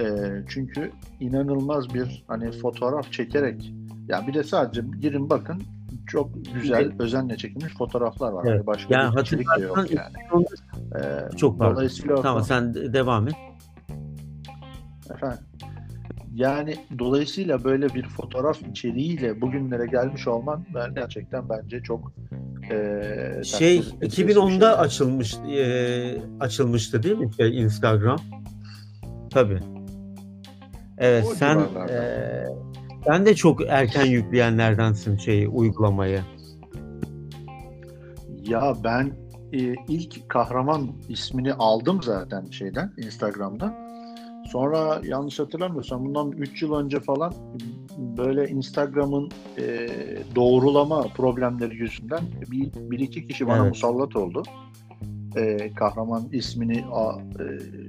[0.00, 0.04] Ee,
[0.48, 3.72] çünkü inanılmaz bir hani fotoğraf çekerek
[4.08, 5.62] ya bir de sadece girin bakın
[6.06, 8.44] çok güzel özenle çekilmiş fotoğraflar var.
[8.46, 8.54] Evet.
[8.58, 10.44] Hani başka Yani bir içerik de yok yani.
[10.96, 11.74] Ee, Çok pardon.
[11.74, 13.34] dolayısıyla Tamam sen de- devam et.
[15.14, 15.38] Efendim.
[16.34, 22.12] Yani dolayısıyla böyle bir fotoğraf içeriğiyle bugünlere gelmiş olman ben gerçekten bence çok
[22.70, 24.84] eee Şey takdir edilesi bir 2010'da şey.
[24.84, 28.18] açılmış e, açılmıştı değil mi şey Instagram?
[29.30, 29.60] Tabii.
[30.98, 31.92] Evet O sen civarlarda.
[31.94, 32.46] e,
[33.06, 36.20] sen de çok erken yükleyenlerdensin şeyi uygulamayı.
[38.46, 39.12] Ya ben
[39.52, 43.91] e, ilk kahraman ismini aldım zaten şeyden Instagram'dan.
[44.52, 47.34] Sonra yanlış hatırlamıyorsam bundan 3 yıl önce falan
[47.98, 49.88] böyle Instagram'ın e,
[50.36, 53.68] doğrulama problemleri yüzünden bir, bir iki kişi bana Evet.
[53.68, 54.42] musallat oldu.
[55.36, 57.44] E, kahraman ismini a, e,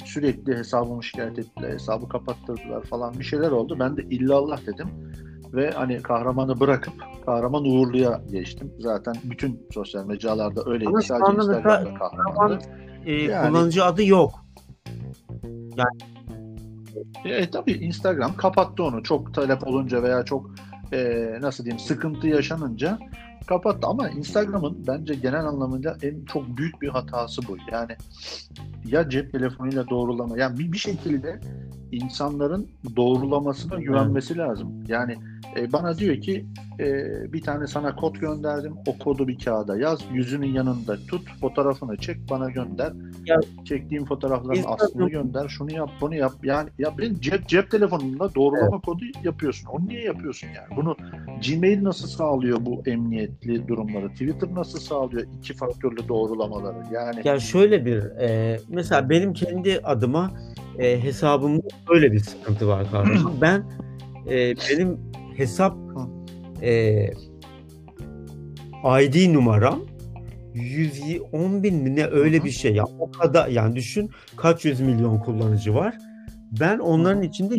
[0.06, 3.78] sürekli hesabımı şikayet ettiler, hesabı kapattırdılar falan bir şeyler oldu.
[3.80, 4.88] Ben de illallah dedim
[5.54, 6.94] ve hani kahramanı bırakıp
[7.26, 8.72] kahraman uğurluya geçtim.
[8.80, 10.90] Zaten bütün sosyal mecralarda öyleydi.
[10.90, 12.60] Ama Sadece Instagram'da kahramandı.
[13.06, 14.46] E, Yani- kullanıcı adı yok.
[17.26, 20.56] E, tabii Instagram kapattı onu çok talep olunca veya çok
[20.94, 23.00] e, nasıl diyeyim sıkıntı yaşanınca
[23.48, 27.58] kapattı ama Instagram'ın bence genel anlamıyla en çok büyük bir hatası bu.
[27.72, 27.96] Yani
[28.86, 31.40] ya cep telefonuyla doğrulama yani bir, bir şekilde
[31.92, 34.84] insanların doğrulamasına güvenmesi lazım.
[34.88, 35.18] Yani
[35.58, 36.46] e, bana diyor ki
[36.80, 36.84] e,
[37.34, 38.74] bir tane sana kod gönderdim.
[38.88, 40.00] O kodu bir kağıda yaz.
[40.14, 41.22] Yüzünün yanında tut.
[41.42, 42.94] Fotoğrafını çek bana gönder.
[43.26, 45.48] Ya- Çektiğim fotoğrafların Instagram- aslını gönder.
[45.48, 46.32] Şunu yap bunu yap.
[46.44, 49.68] Yani ya benim cep, cep telefonumda doğrulama kodu yapıyorsun.
[49.68, 50.68] Onu niye yapıyorsun yani?
[50.76, 50.96] Bunu
[51.48, 54.10] Gmail nasıl sağlıyor bu emniyetli durumları?
[54.10, 56.78] Twitter nasıl sağlıyor iki faktörlü doğrulamaları?
[56.94, 60.32] Yani Ya şöyle bir e, mesela benim kendi adıma
[60.80, 63.30] e, hesabımda böyle bir sıkıntı var kardeşim.
[63.42, 63.64] ben
[64.30, 65.00] e, benim
[65.38, 65.78] hesap
[66.62, 67.06] e,
[68.86, 69.80] ID numaram
[70.54, 72.84] 110 bin mi ne öyle bir şey ya.
[73.00, 75.98] O kadar yani düşün kaç yüz milyon kullanıcı var.
[76.60, 77.56] Ben onların içinde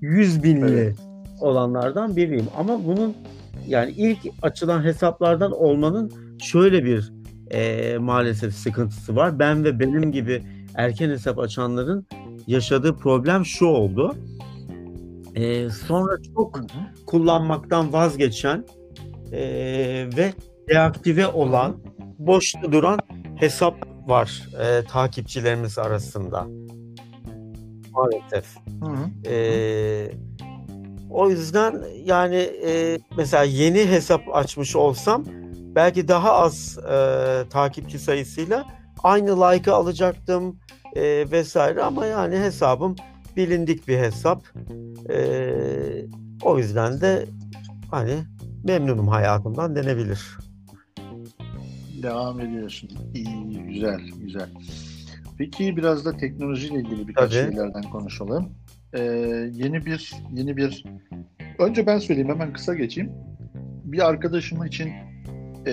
[0.00, 0.96] 100 binli Evet.
[1.40, 2.46] olanlardan biriyim.
[2.56, 3.14] Ama bunun
[3.66, 7.12] yani ilk açılan hesaplardan olmanın şöyle bir
[7.50, 9.38] e, maalesef sıkıntısı var.
[9.38, 10.42] Ben ve benim gibi
[10.74, 12.06] erken hesap açanların
[12.46, 14.14] yaşadığı problem şu oldu
[15.36, 16.60] E, sonra çok
[17.06, 18.64] kullanmaktan vazgeçen
[19.32, 19.40] e,
[20.16, 20.32] ve
[20.68, 21.76] deaktive olan
[22.18, 22.98] boşta duran
[23.36, 23.74] hesap
[24.06, 26.46] var e, takipçilerimiz arasında.
[27.92, 28.56] Maalesef.
[28.84, 29.30] Hı hı.
[29.32, 30.10] E,
[31.10, 35.24] O yüzden yani e, mesela yeni hesap açmış olsam
[35.74, 36.94] belki daha az e,
[37.50, 38.64] takipçi sayısıyla
[39.02, 40.58] aynı like'ı alacaktım
[40.96, 42.96] e, vesaire ama yani hesabım
[43.36, 44.44] bilindik bir hesap.
[45.10, 45.18] E,
[46.42, 47.26] o yüzden de
[47.90, 48.14] hani
[48.64, 50.38] memnunum hayatımdan denebilir.
[52.02, 52.90] Devam ediyorsun.
[53.14, 54.48] İyi, güzel, güzel.
[55.38, 57.50] Peki biraz da teknolojiyle ilgili birkaç Tabii.
[57.50, 58.52] şeylerden konuşalım.
[58.92, 59.02] Ee,
[59.52, 60.84] yeni bir yeni bir
[61.58, 63.12] önce ben söyleyeyim hemen kısa geçeyim.
[63.84, 64.92] Bir arkadaşım için
[65.66, 65.72] e,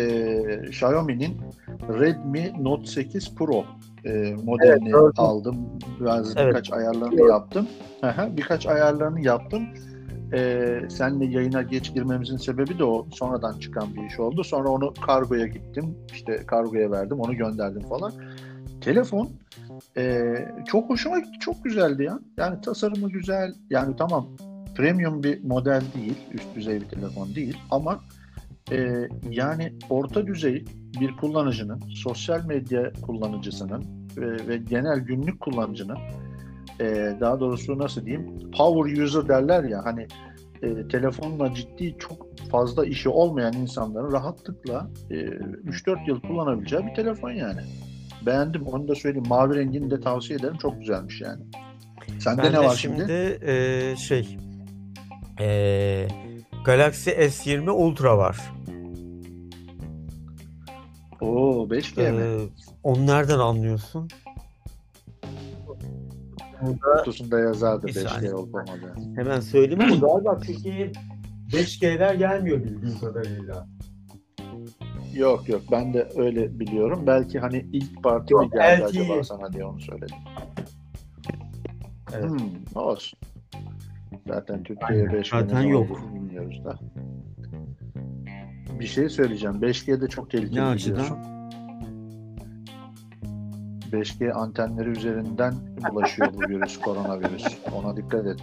[0.70, 1.38] Xiaomi'nin
[2.00, 3.66] Redmi Note 8 Pro
[4.06, 5.14] e, modelini gördüm.
[5.18, 5.58] aldım.
[6.00, 6.48] Biraz Evet.
[6.48, 7.68] birkaç ayarlarını yaptım.
[8.02, 9.64] Aha, birkaç ayarlarını yaptım.
[10.34, 14.44] Ee, senle yayına geç girmemizin sebebi de o sonradan çıkan bir iş oldu.
[14.44, 15.98] Sonra onu kargoya gittim.
[16.14, 18.14] İşte kargoya verdim, onu gönderdim falan.
[18.82, 19.30] Telefon
[19.98, 20.36] e,
[20.68, 22.20] çok hoşuma gitti, çok güzeldi ya.
[22.38, 23.54] Yani tasarımı güzel.
[23.70, 24.28] Yani tamam
[24.76, 28.00] premium bir model değil, üst düzey bir telefon değil ama
[28.74, 30.66] e, yani orta düzey
[31.00, 33.84] bir kullanıcının, sosyal medya kullanıcısının
[34.18, 35.98] ve, ve genel günlük kullanıcının
[36.80, 40.08] e, daha doğrusu nasıl diyeyim power user derler ya hani
[40.64, 47.32] e, telefonla ciddi çok fazla işi olmayan insanların rahatlıkla e, 3-4 yıl kullanabileceği bir telefon
[47.32, 47.62] yani.
[48.26, 49.28] Beğendim onu da söyleyeyim.
[49.30, 50.58] Mavi rengini de tavsiye ederim.
[50.62, 51.42] Çok güzelmiş yani.
[52.20, 53.40] Sende Ben ne var şimdi?
[53.42, 54.38] e, şey
[55.40, 56.08] e,
[56.66, 58.38] Galaxy S20 Ultra var.
[61.24, 62.22] Oo 5G mi?
[62.22, 62.48] E,
[62.84, 64.08] onu nereden anlıyorsun?
[66.98, 68.34] Kutusunda yazardı Bir 5G saniye.
[68.34, 68.96] olup olmadığı.
[69.16, 70.92] Hemen söyleyeyim ama galiba Türkiye'ye
[71.52, 73.68] 5G'ler gelmiyor bildiğim kadarıyla.
[75.14, 77.04] Yok yok ben de öyle biliyorum.
[77.08, 78.86] Belki hani ilk parti mi geldi LTE.
[78.86, 80.16] acaba sana diye onu söyledim.
[82.14, 82.30] Evet.
[82.30, 82.40] Hmm,
[82.76, 83.20] olsun.
[84.28, 85.22] Zaten Türkiye'ye Aynen.
[85.22, 85.88] 5G Zaten yok.
[86.16, 86.80] bilmiyoruz da.
[88.80, 89.56] Bir şey söyleyeceğim.
[89.56, 91.18] 5G de çok tehlikeli Ne biliyorsun.
[93.92, 95.54] 5G antenleri üzerinden
[95.92, 97.46] bulaşıyor bu virüs, koronavirüs.
[97.76, 98.40] Ona dikkat et.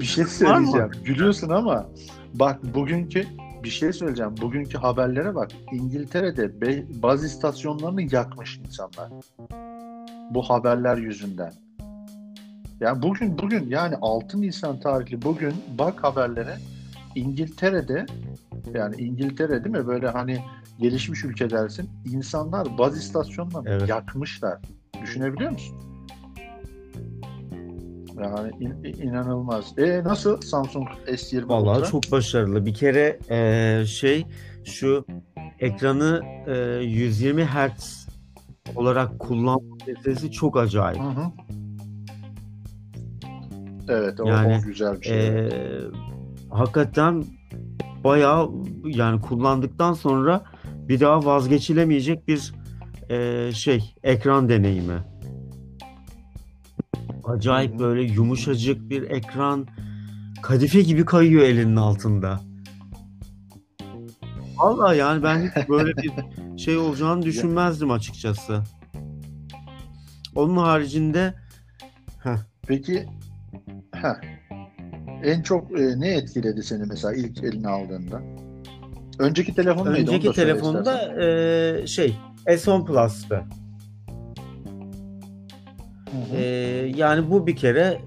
[0.00, 0.90] Bir şey söyleyeceğim.
[1.04, 1.86] Gülüyorsun ama
[2.34, 3.26] bak bugünkü
[3.64, 4.34] bir şey söyleyeceğim.
[4.42, 5.50] Bugünkü haberlere bak.
[5.72, 9.08] İngiltere'de be- baz istasyonlarını yakmış insanlar.
[10.30, 11.52] Bu haberler yüzünden.
[12.80, 16.56] Yani bugün bugün yani 6 Nisan tarihli bugün bak haberlere
[17.14, 18.06] İngiltere'de
[18.74, 20.38] yani İngiltere değil mi böyle hani
[20.80, 23.88] gelişmiş ülke dersin insanlar baz istasyonlarını Evet.
[23.88, 24.58] yakmışlar.
[25.02, 25.76] Düşünebiliyor musun?
[28.22, 29.78] Yani in- inanılmaz.
[29.78, 31.90] E nasıl Samsung S20 Vallahi Ultra?
[31.90, 32.66] çok başarılı.
[32.66, 34.26] Bir kere e, şey
[34.64, 35.04] şu
[35.60, 38.08] ekranı e, 120 Hz
[38.76, 41.00] olarak kullanma meselesi çok acayip.
[41.02, 41.24] Hı hı.
[43.88, 45.28] Evet o, Yani, o güzel bir şey.
[45.28, 45.50] E,
[46.50, 47.24] hakikaten
[48.04, 48.50] bayağı
[48.84, 52.54] yani kullandıktan sonra bir daha vazgeçilemeyecek bir
[53.10, 54.98] e, şey ekran deneyimi.
[57.24, 59.66] Acayip böyle yumuşacık bir ekran
[60.42, 62.40] kadife gibi kayıyor elinin altında.
[64.56, 66.12] Vallahi yani ben hiç böyle bir
[66.58, 68.62] şey olacağını düşünmezdim açıkçası.
[70.34, 71.34] Onun haricinde
[72.66, 73.06] Peki
[73.94, 74.39] heh,
[75.24, 78.20] en çok e, ne etkiledi seni mesela ilk eline aldığında?
[79.18, 80.00] Önceki telefon neydi?
[80.00, 83.34] Önceki da söyle telefonda e, şey S10 Plus'tı.
[86.10, 86.36] Hı hı.
[86.36, 86.42] E,
[86.96, 88.00] yani bu bir kere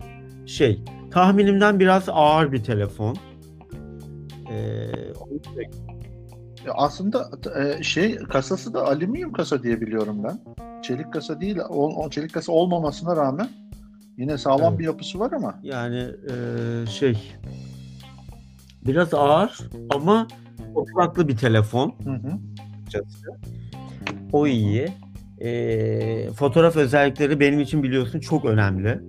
[0.46, 3.18] şey tahminimden biraz ağır bir telefon.
[4.52, 4.88] E,
[6.74, 10.40] aslında e, şey kasası da alüminyum kasa diye biliyorum ben.
[10.82, 11.58] Çelik kasa değil.
[11.70, 13.50] O, o çelik kasa olmamasına rağmen
[14.18, 14.80] yine sağlam Evet.
[14.80, 15.60] bir yapısı var ama.
[15.64, 16.36] yani e,
[16.86, 17.34] şey
[18.88, 20.28] biraz ağır ama
[20.76, 21.96] oturaklı bir telefon.
[22.04, 22.40] Hı hı.
[24.32, 24.88] O iyi.
[25.42, 29.00] Ee, fotoğraf özellikleri benim için biliyorsun çok önemli.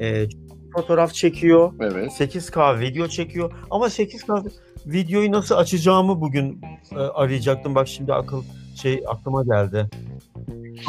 [0.00, 0.26] Ee,
[0.74, 1.72] fotoğraf çekiyor.
[1.80, 2.10] Evet.
[2.20, 3.52] 8K video çekiyor.
[3.70, 4.50] Ama 8K
[4.86, 6.60] videoyu nasıl açacağımı bugün
[6.92, 7.74] e, arayacaktım.
[7.74, 8.42] Bak şimdi akıl
[8.74, 9.86] şey aklıma geldi.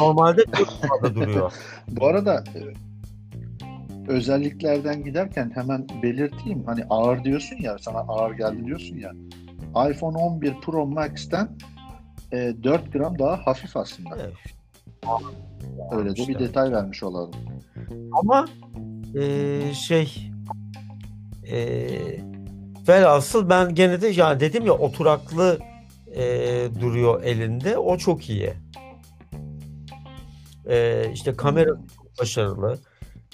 [0.00, 1.52] Normalde 4K'da duruyor.
[1.88, 2.60] Bu arada e,
[4.08, 6.64] özelliklerden giderken hemen belirteyim.
[6.66, 9.12] Hani ağır diyorsun ya, sana ağır geldi diyorsun ya.
[9.90, 11.48] iPhone 11 Pro Max'ten
[12.32, 14.16] e, 4 gram daha hafif aslında.
[14.16, 14.34] Evet.
[15.92, 17.34] Öyle de bir detay vermiş olalım.
[18.12, 18.46] Ama
[19.14, 20.30] e, şey
[21.50, 21.88] e,
[22.88, 25.58] velhasıl ben gene de yani dedim ya oturaklı
[26.14, 26.22] e,
[26.80, 27.78] duruyor elinde.
[27.78, 28.52] O çok iyi.
[30.68, 32.78] E, işte kamera çok başarılı.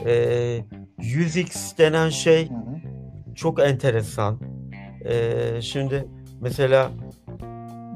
[0.06, 0.64] E,
[0.98, 3.34] 100x denen şey Hı hı.
[3.34, 4.40] çok enteresan.
[5.04, 6.08] Ee, şimdi
[6.40, 6.90] mesela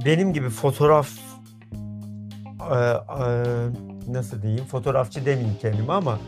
[0.05, 1.11] benim gibi fotoğraf
[2.61, 3.27] e, e,
[4.09, 6.19] nasıl diyeyim fotoğrafçı demeyeyim kendime ama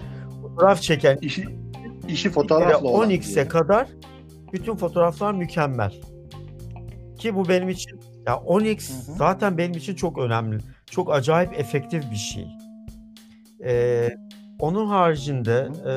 [0.42, 1.44] fotoğraf çeken işi
[2.08, 3.48] işi fotoğrafla olan 10x'e diye.
[3.48, 3.88] kadar
[4.52, 5.92] bütün fotoğraflar mükemmel.
[7.18, 9.16] Ki bu benim için ya 10x Hı hı.
[9.16, 10.58] zaten benim için çok önemli.
[10.90, 12.46] Çok acayip efektif bir şey.
[13.64, 14.08] Ee,
[14.58, 15.92] onun haricinde e,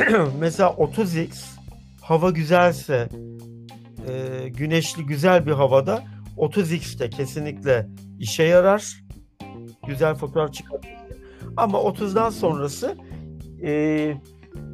[0.40, 1.58] mesela 30x
[2.00, 3.08] hava güzelse
[4.08, 6.02] e, güneşli güzel bir havada
[6.36, 7.88] 30x de kesinlikle
[8.18, 9.04] işe yarar.
[9.86, 10.90] Güzel fotoğraf çıkartır.
[11.56, 12.96] Ama 30'dan sonrası
[13.62, 14.14] e,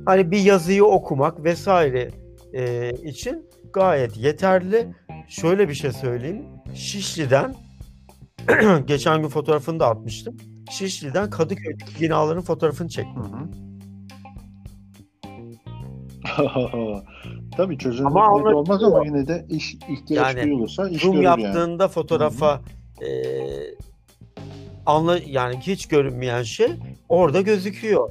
[0.06, 2.10] hani bir yazıyı okumak vesaire
[2.52, 4.94] e, için gayet yeterli.
[5.28, 6.42] Şöyle bir şey söyleyeyim.
[6.74, 7.54] Şişli'den
[8.86, 10.36] geçen gün fotoğrafını da atmıştım.
[10.70, 13.22] Şişli'den Kadıköy'deki binaların fotoğrafını çektim.
[13.22, 13.48] Hı hı.
[17.56, 21.24] Tabii çözünürlük Ama net olmaz ama yine de iş ihtiyaç Yani duyulursa iş Zoom görür
[21.24, 21.42] yani.
[21.42, 22.60] yaptığında fotoğrafa
[23.00, 23.08] e,
[24.86, 26.72] anla yani hiç görünmeyen şey
[27.08, 28.10] orada gözüküyor.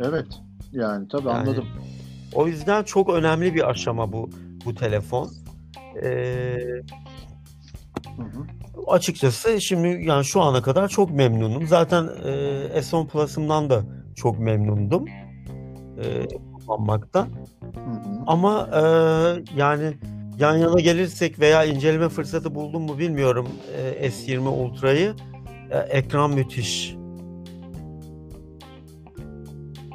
[0.00, 0.26] Evet.
[0.72, 1.66] Yani tabii Yani anladım.
[2.34, 4.30] O yüzden çok önemli bir aşama bu
[4.64, 5.30] bu telefon.
[6.02, 6.56] Ee,
[8.16, 8.44] Hı hı.
[8.86, 11.66] açıkçası şimdi yani şu ana kadar çok memnunum.
[11.66, 12.30] Zaten e,
[12.80, 13.82] S10 Plus'ımdan da
[14.16, 15.06] çok memnundum
[16.04, 16.26] e,
[16.66, 17.26] kullanmaktan.
[17.26, 18.24] Hı hı.
[18.26, 18.80] Ama e,
[19.56, 19.96] yani
[20.38, 23.48] yan yana gelirsek veya inceleme fırsatı buldum mu bilmiyorum
[24.00, 25.14] e, S20 Ultra'yı.
[25.70, 26.96] E, ekran müthiş.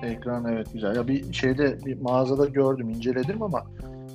[0.04, 0.96] Ekran evet güzel.
[0.96, 3.64] Ya bir şeyde bir mağazada gördüm, inceledim ama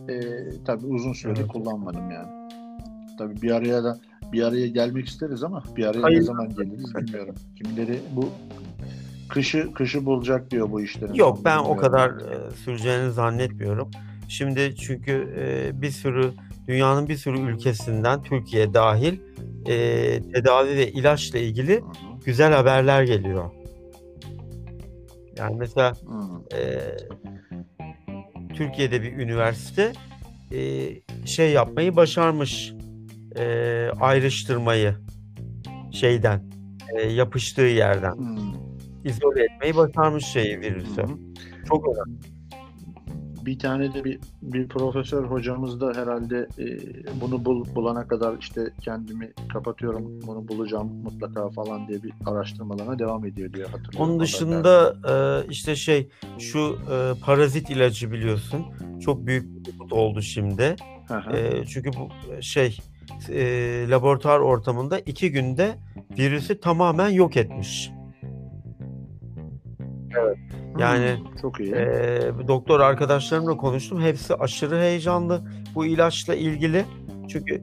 [0.09, 0.21] e,
[0.67, 1.53] tabii uzun süredir Evet.
[1.53, 2.40] kullanmadım yani.
[3.21, 4.01] Tabii bir araya da
[4.33, 6.23] bir araya gelmek isteriz ama bir araya ne Hayır.
[6.23, 7.35] zaman geliriz bilmiyorum.
[7.57, 8.29] Kimileri bu
[9.29, 11.15] kışı kışı bulacak diyor bu işlerin.
[11.15, 12.53] Yok ben o bilmiyorum kadar artık.
[12.53, 13.91] e, süreceğini zannetmiyorum.
[14.29, 16.33] Şimdi çünkü e, bir sürü
[16.69, 19.19] dünyanın bir sürü ülkesinden Türkiye dahil
[19.67, 19.77] e,
[20.35, 21.85] tedavi ve ilaçla ilgili
[22.25, 23.51] güzel haberler geliyor.
[25.37, 25.93] Yani mesela
[26.55, 26.81] e,
[28.55, 29.93] Türkiye'de bir üniversite
[30.53, 30.89] e,
[31.27, 32.75] şey yapmayı başarmış
[33.37, 34.95] e, ayrıştırmayı
[35.93, 36.45] şeyden
[36.97, 38.37] e, yapıştığı yerden Hı.
[39.05, 41.03] izole etmeyi başarmış şeyi virüsü.
[41.03, 41.07] Hı.
[41.69, 42.19] Çok önemli.
[43.47, 46.65] bir tane de bir bir profesör hocamız da herhalde e,
[47.21, 53.27] bunu bul, bulana kadar işte kendimi kapatıyorum bunu bulacağım mutlaka falan diye bir araştırmalarına devam
[53.27, 54.01] ediyor diye hatırlıyorum.
[54.01, 56.09] Onun dışında e, işte şey
[56.39, 58.67] şu e, parazit ilacı biliyorsun
[59.01, 60.77] çok büyük bir oldu şimdi.
[61.35, 62.09] E, çünkü bu
[62.43, 62.79] şey
[63.31, 65.75] e, laboratuvar ortamında iki günde
[66.19, 67.91] virüsü tamamen yok etmiş.
[70.79, 71.75] yani, Hmm, çok iyi.
[71.75, 74.01] E, doktor arkadaşlarımla konuştum.
[74.03, 75.43] Hepsi aşırı heyecanlı
[75.75, 76.85] bu ilaçla ilgili.
[77.29, 77.63] Çünkü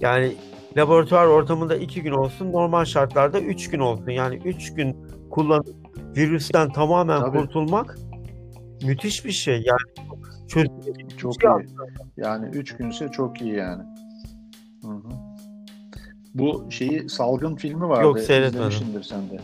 [0.00, 0.32] yani
[0.76, 4.10] laboratuvar ortamında iki gün olsun, normal şartlarda üç gün olsun.
[4.10, 4.96] Yani üç gün
[5.30, 5.66] kullanıp
[6.16, 7.38] virüsten tamamen Tabii.
[7.38, 7.98] kurtulmak
[8.82, 9.54] müthiş bir şey.
[9.54, 10.08] Yani
[10.48, 11.66] çözüm çok iyi.
[12.16, 13.82] Yani 3 günse çok iyi yani.
[16.34, 18.02] Bu şeyi salgın filmi vardı.
[18.02, 18.68] Yok, seyretmedim.
[18.68, 19.38] İzlemişsindir sen de.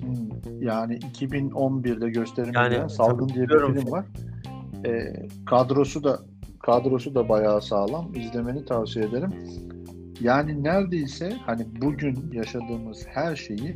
[0.00, 4.04] Hmm, Yani 2011'de gösterime Yani Salgın diye bir film var.
[4.86, 5.12] Ee,
[5.46, 6.18] kadrosu da
[6.62, 8.12] kadrosu da bayağı sağlam.
[8.14, 9.30] İzlemeni tavsiye ederim.
[10.20, 13.74] Yani neredeyse hani bugün yaşadığımız her şeyi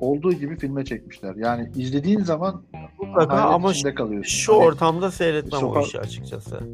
[0.00, 1.34] olduğu gibi filme çekmişler.
[1.36, 2.62] Yani izlediğin zaman
[2.98, 4.38] mutlaka ama içinde kalıyorsun.
[4.38, 6.60] şu Hani- ortamda seyretmem o sokak- işi açıkçası.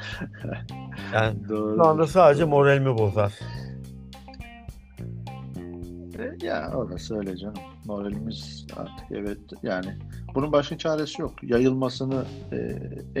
[1.14, 1.76] Yani Doğru.
[1.76, 3.32] şu anda sadece moralimi bozar.
[6.18, 7.54] E, Ya orası öyle canım.
[7.86, 9.86] Moralimiz artık evet yani
[10.34, 11.42] bunun başka çaresi yok.
[11.42, 12.56] Yayılmasını e,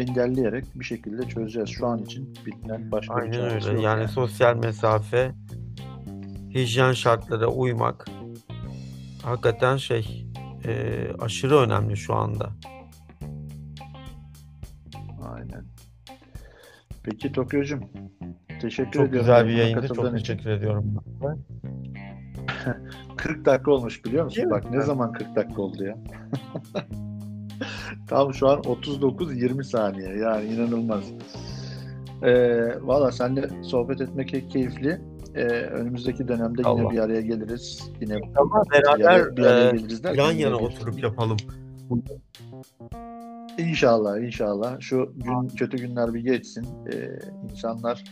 [0.00, 1.68] engelleyerek bir şekilde çözeceğiz.
[1.68, 3.76] Şu an için bilinen başka bir Aynen çaresi öyle.
[3.76, 3.84] yok.
[3.84, 5.32] Yani sosyal mesafe,
[6.54, 8.06] hijyen şartlara uymak
[9.22, 10.26] hakikaten şey
[10.64, 12.50] e, aşırı önemli şu anda.
[17.02, 17.80] Peki Tokyo'cum
[18.60, 19.18] teşekkür Çok ediyorum.
[19.20, 19.88] güzel bir yayındı.
[19.88, 20.94] Çok teşekkür ediyorum.
[23.16, 24.36] 40 dakika olmuş biliyor musun?
[24.36, 24.52] Değil mi?
[24.52, 24.86] Bak ne Evet.
[24.86, 25.96] zaman 40 dakika oldu ya.
[28.08, 31.04] Tam şu an 39-20 saniye yani inanılmaz.
[32.22, 35.00] Ee, Valla seninle sohbet etmek key- keyifli.
[35.34, 36.90] Ee, önümüzdeki dönemde yine Allah.
[36.90, 37.90] bir araya geliriz.
[38.00, 41.36] Yine Ama bir araya, beraber bir araya e, geliriz derken yan yine yana oturup yapalım.
[43.68, 44.80] İnşallah inşallah.
[44.80, 46.66] Şu gün kötü günler bir geçsin.
[46.92, 47.18] Ee,
[47.50, 48.04] insanlar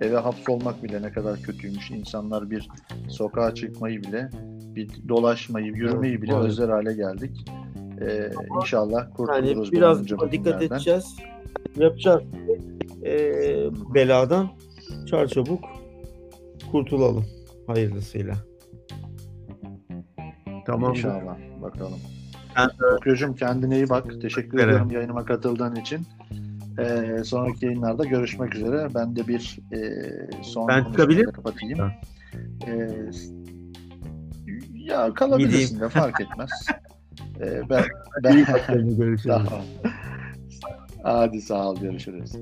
[0.00, 1.90] eve hapsolmak bile ne kadar kötüymüş.
[1.90, 2.68] İnsanlar bir
[3.08, 4.30] sokağa çıkmayı bile,
[4.74, 6.44] bir dolaşmayı, yürümeyi bile Evet.
[6.44, 7.44] özler hale geldik.
[8.00, 8.30] Ee,
[8.60, 9.48] inşallah kurtuluruz.
[9.48, 10.66] Yani bu biraz dikkat günlerden.
[10.66, 11.16] edeceğiz.
[11.76, 12.22] Yapacağız.
[13.04, 13.12] E,
[13.94, 14.48] beladan
[15.06, 15.64] çarçabuk
[16.72, 17.24] kurtulalım
[17.66, 18.34] hayırlısıyla.
[20.66, 20.90] Tamam.
[20.90, 21.36] İnşallah.
[21.62, 21.98] Bakalım.
[22.96, 24.20] Okuyucum kendine iyi bak.
[24.22, 24.68] Teşekkür evet.
[24.68, 26.06] ediyorum yayınıma katıldığın için.
[26.78, 28.88] Ee, sonraki yayınlarda görüşmek üzere.
[28.94, 29.80] Ben de bir e,
[30.42, 31.78] son ben çıkabilir kapatayım.
[31.78, 31.92] Ha.
[32.66, 32.90] Ee,
[34.74, 35.80] ya kalabilirsin Gideyim.
[35.80, 36.50] de fark etmez.
[37.40, 37.84] ee, ben
[38.24, 39.22] ben görüşürüz.
[39.24, 39.64] tamam.
[41.02, 42.32] Hadi sağ ol görüşürüz.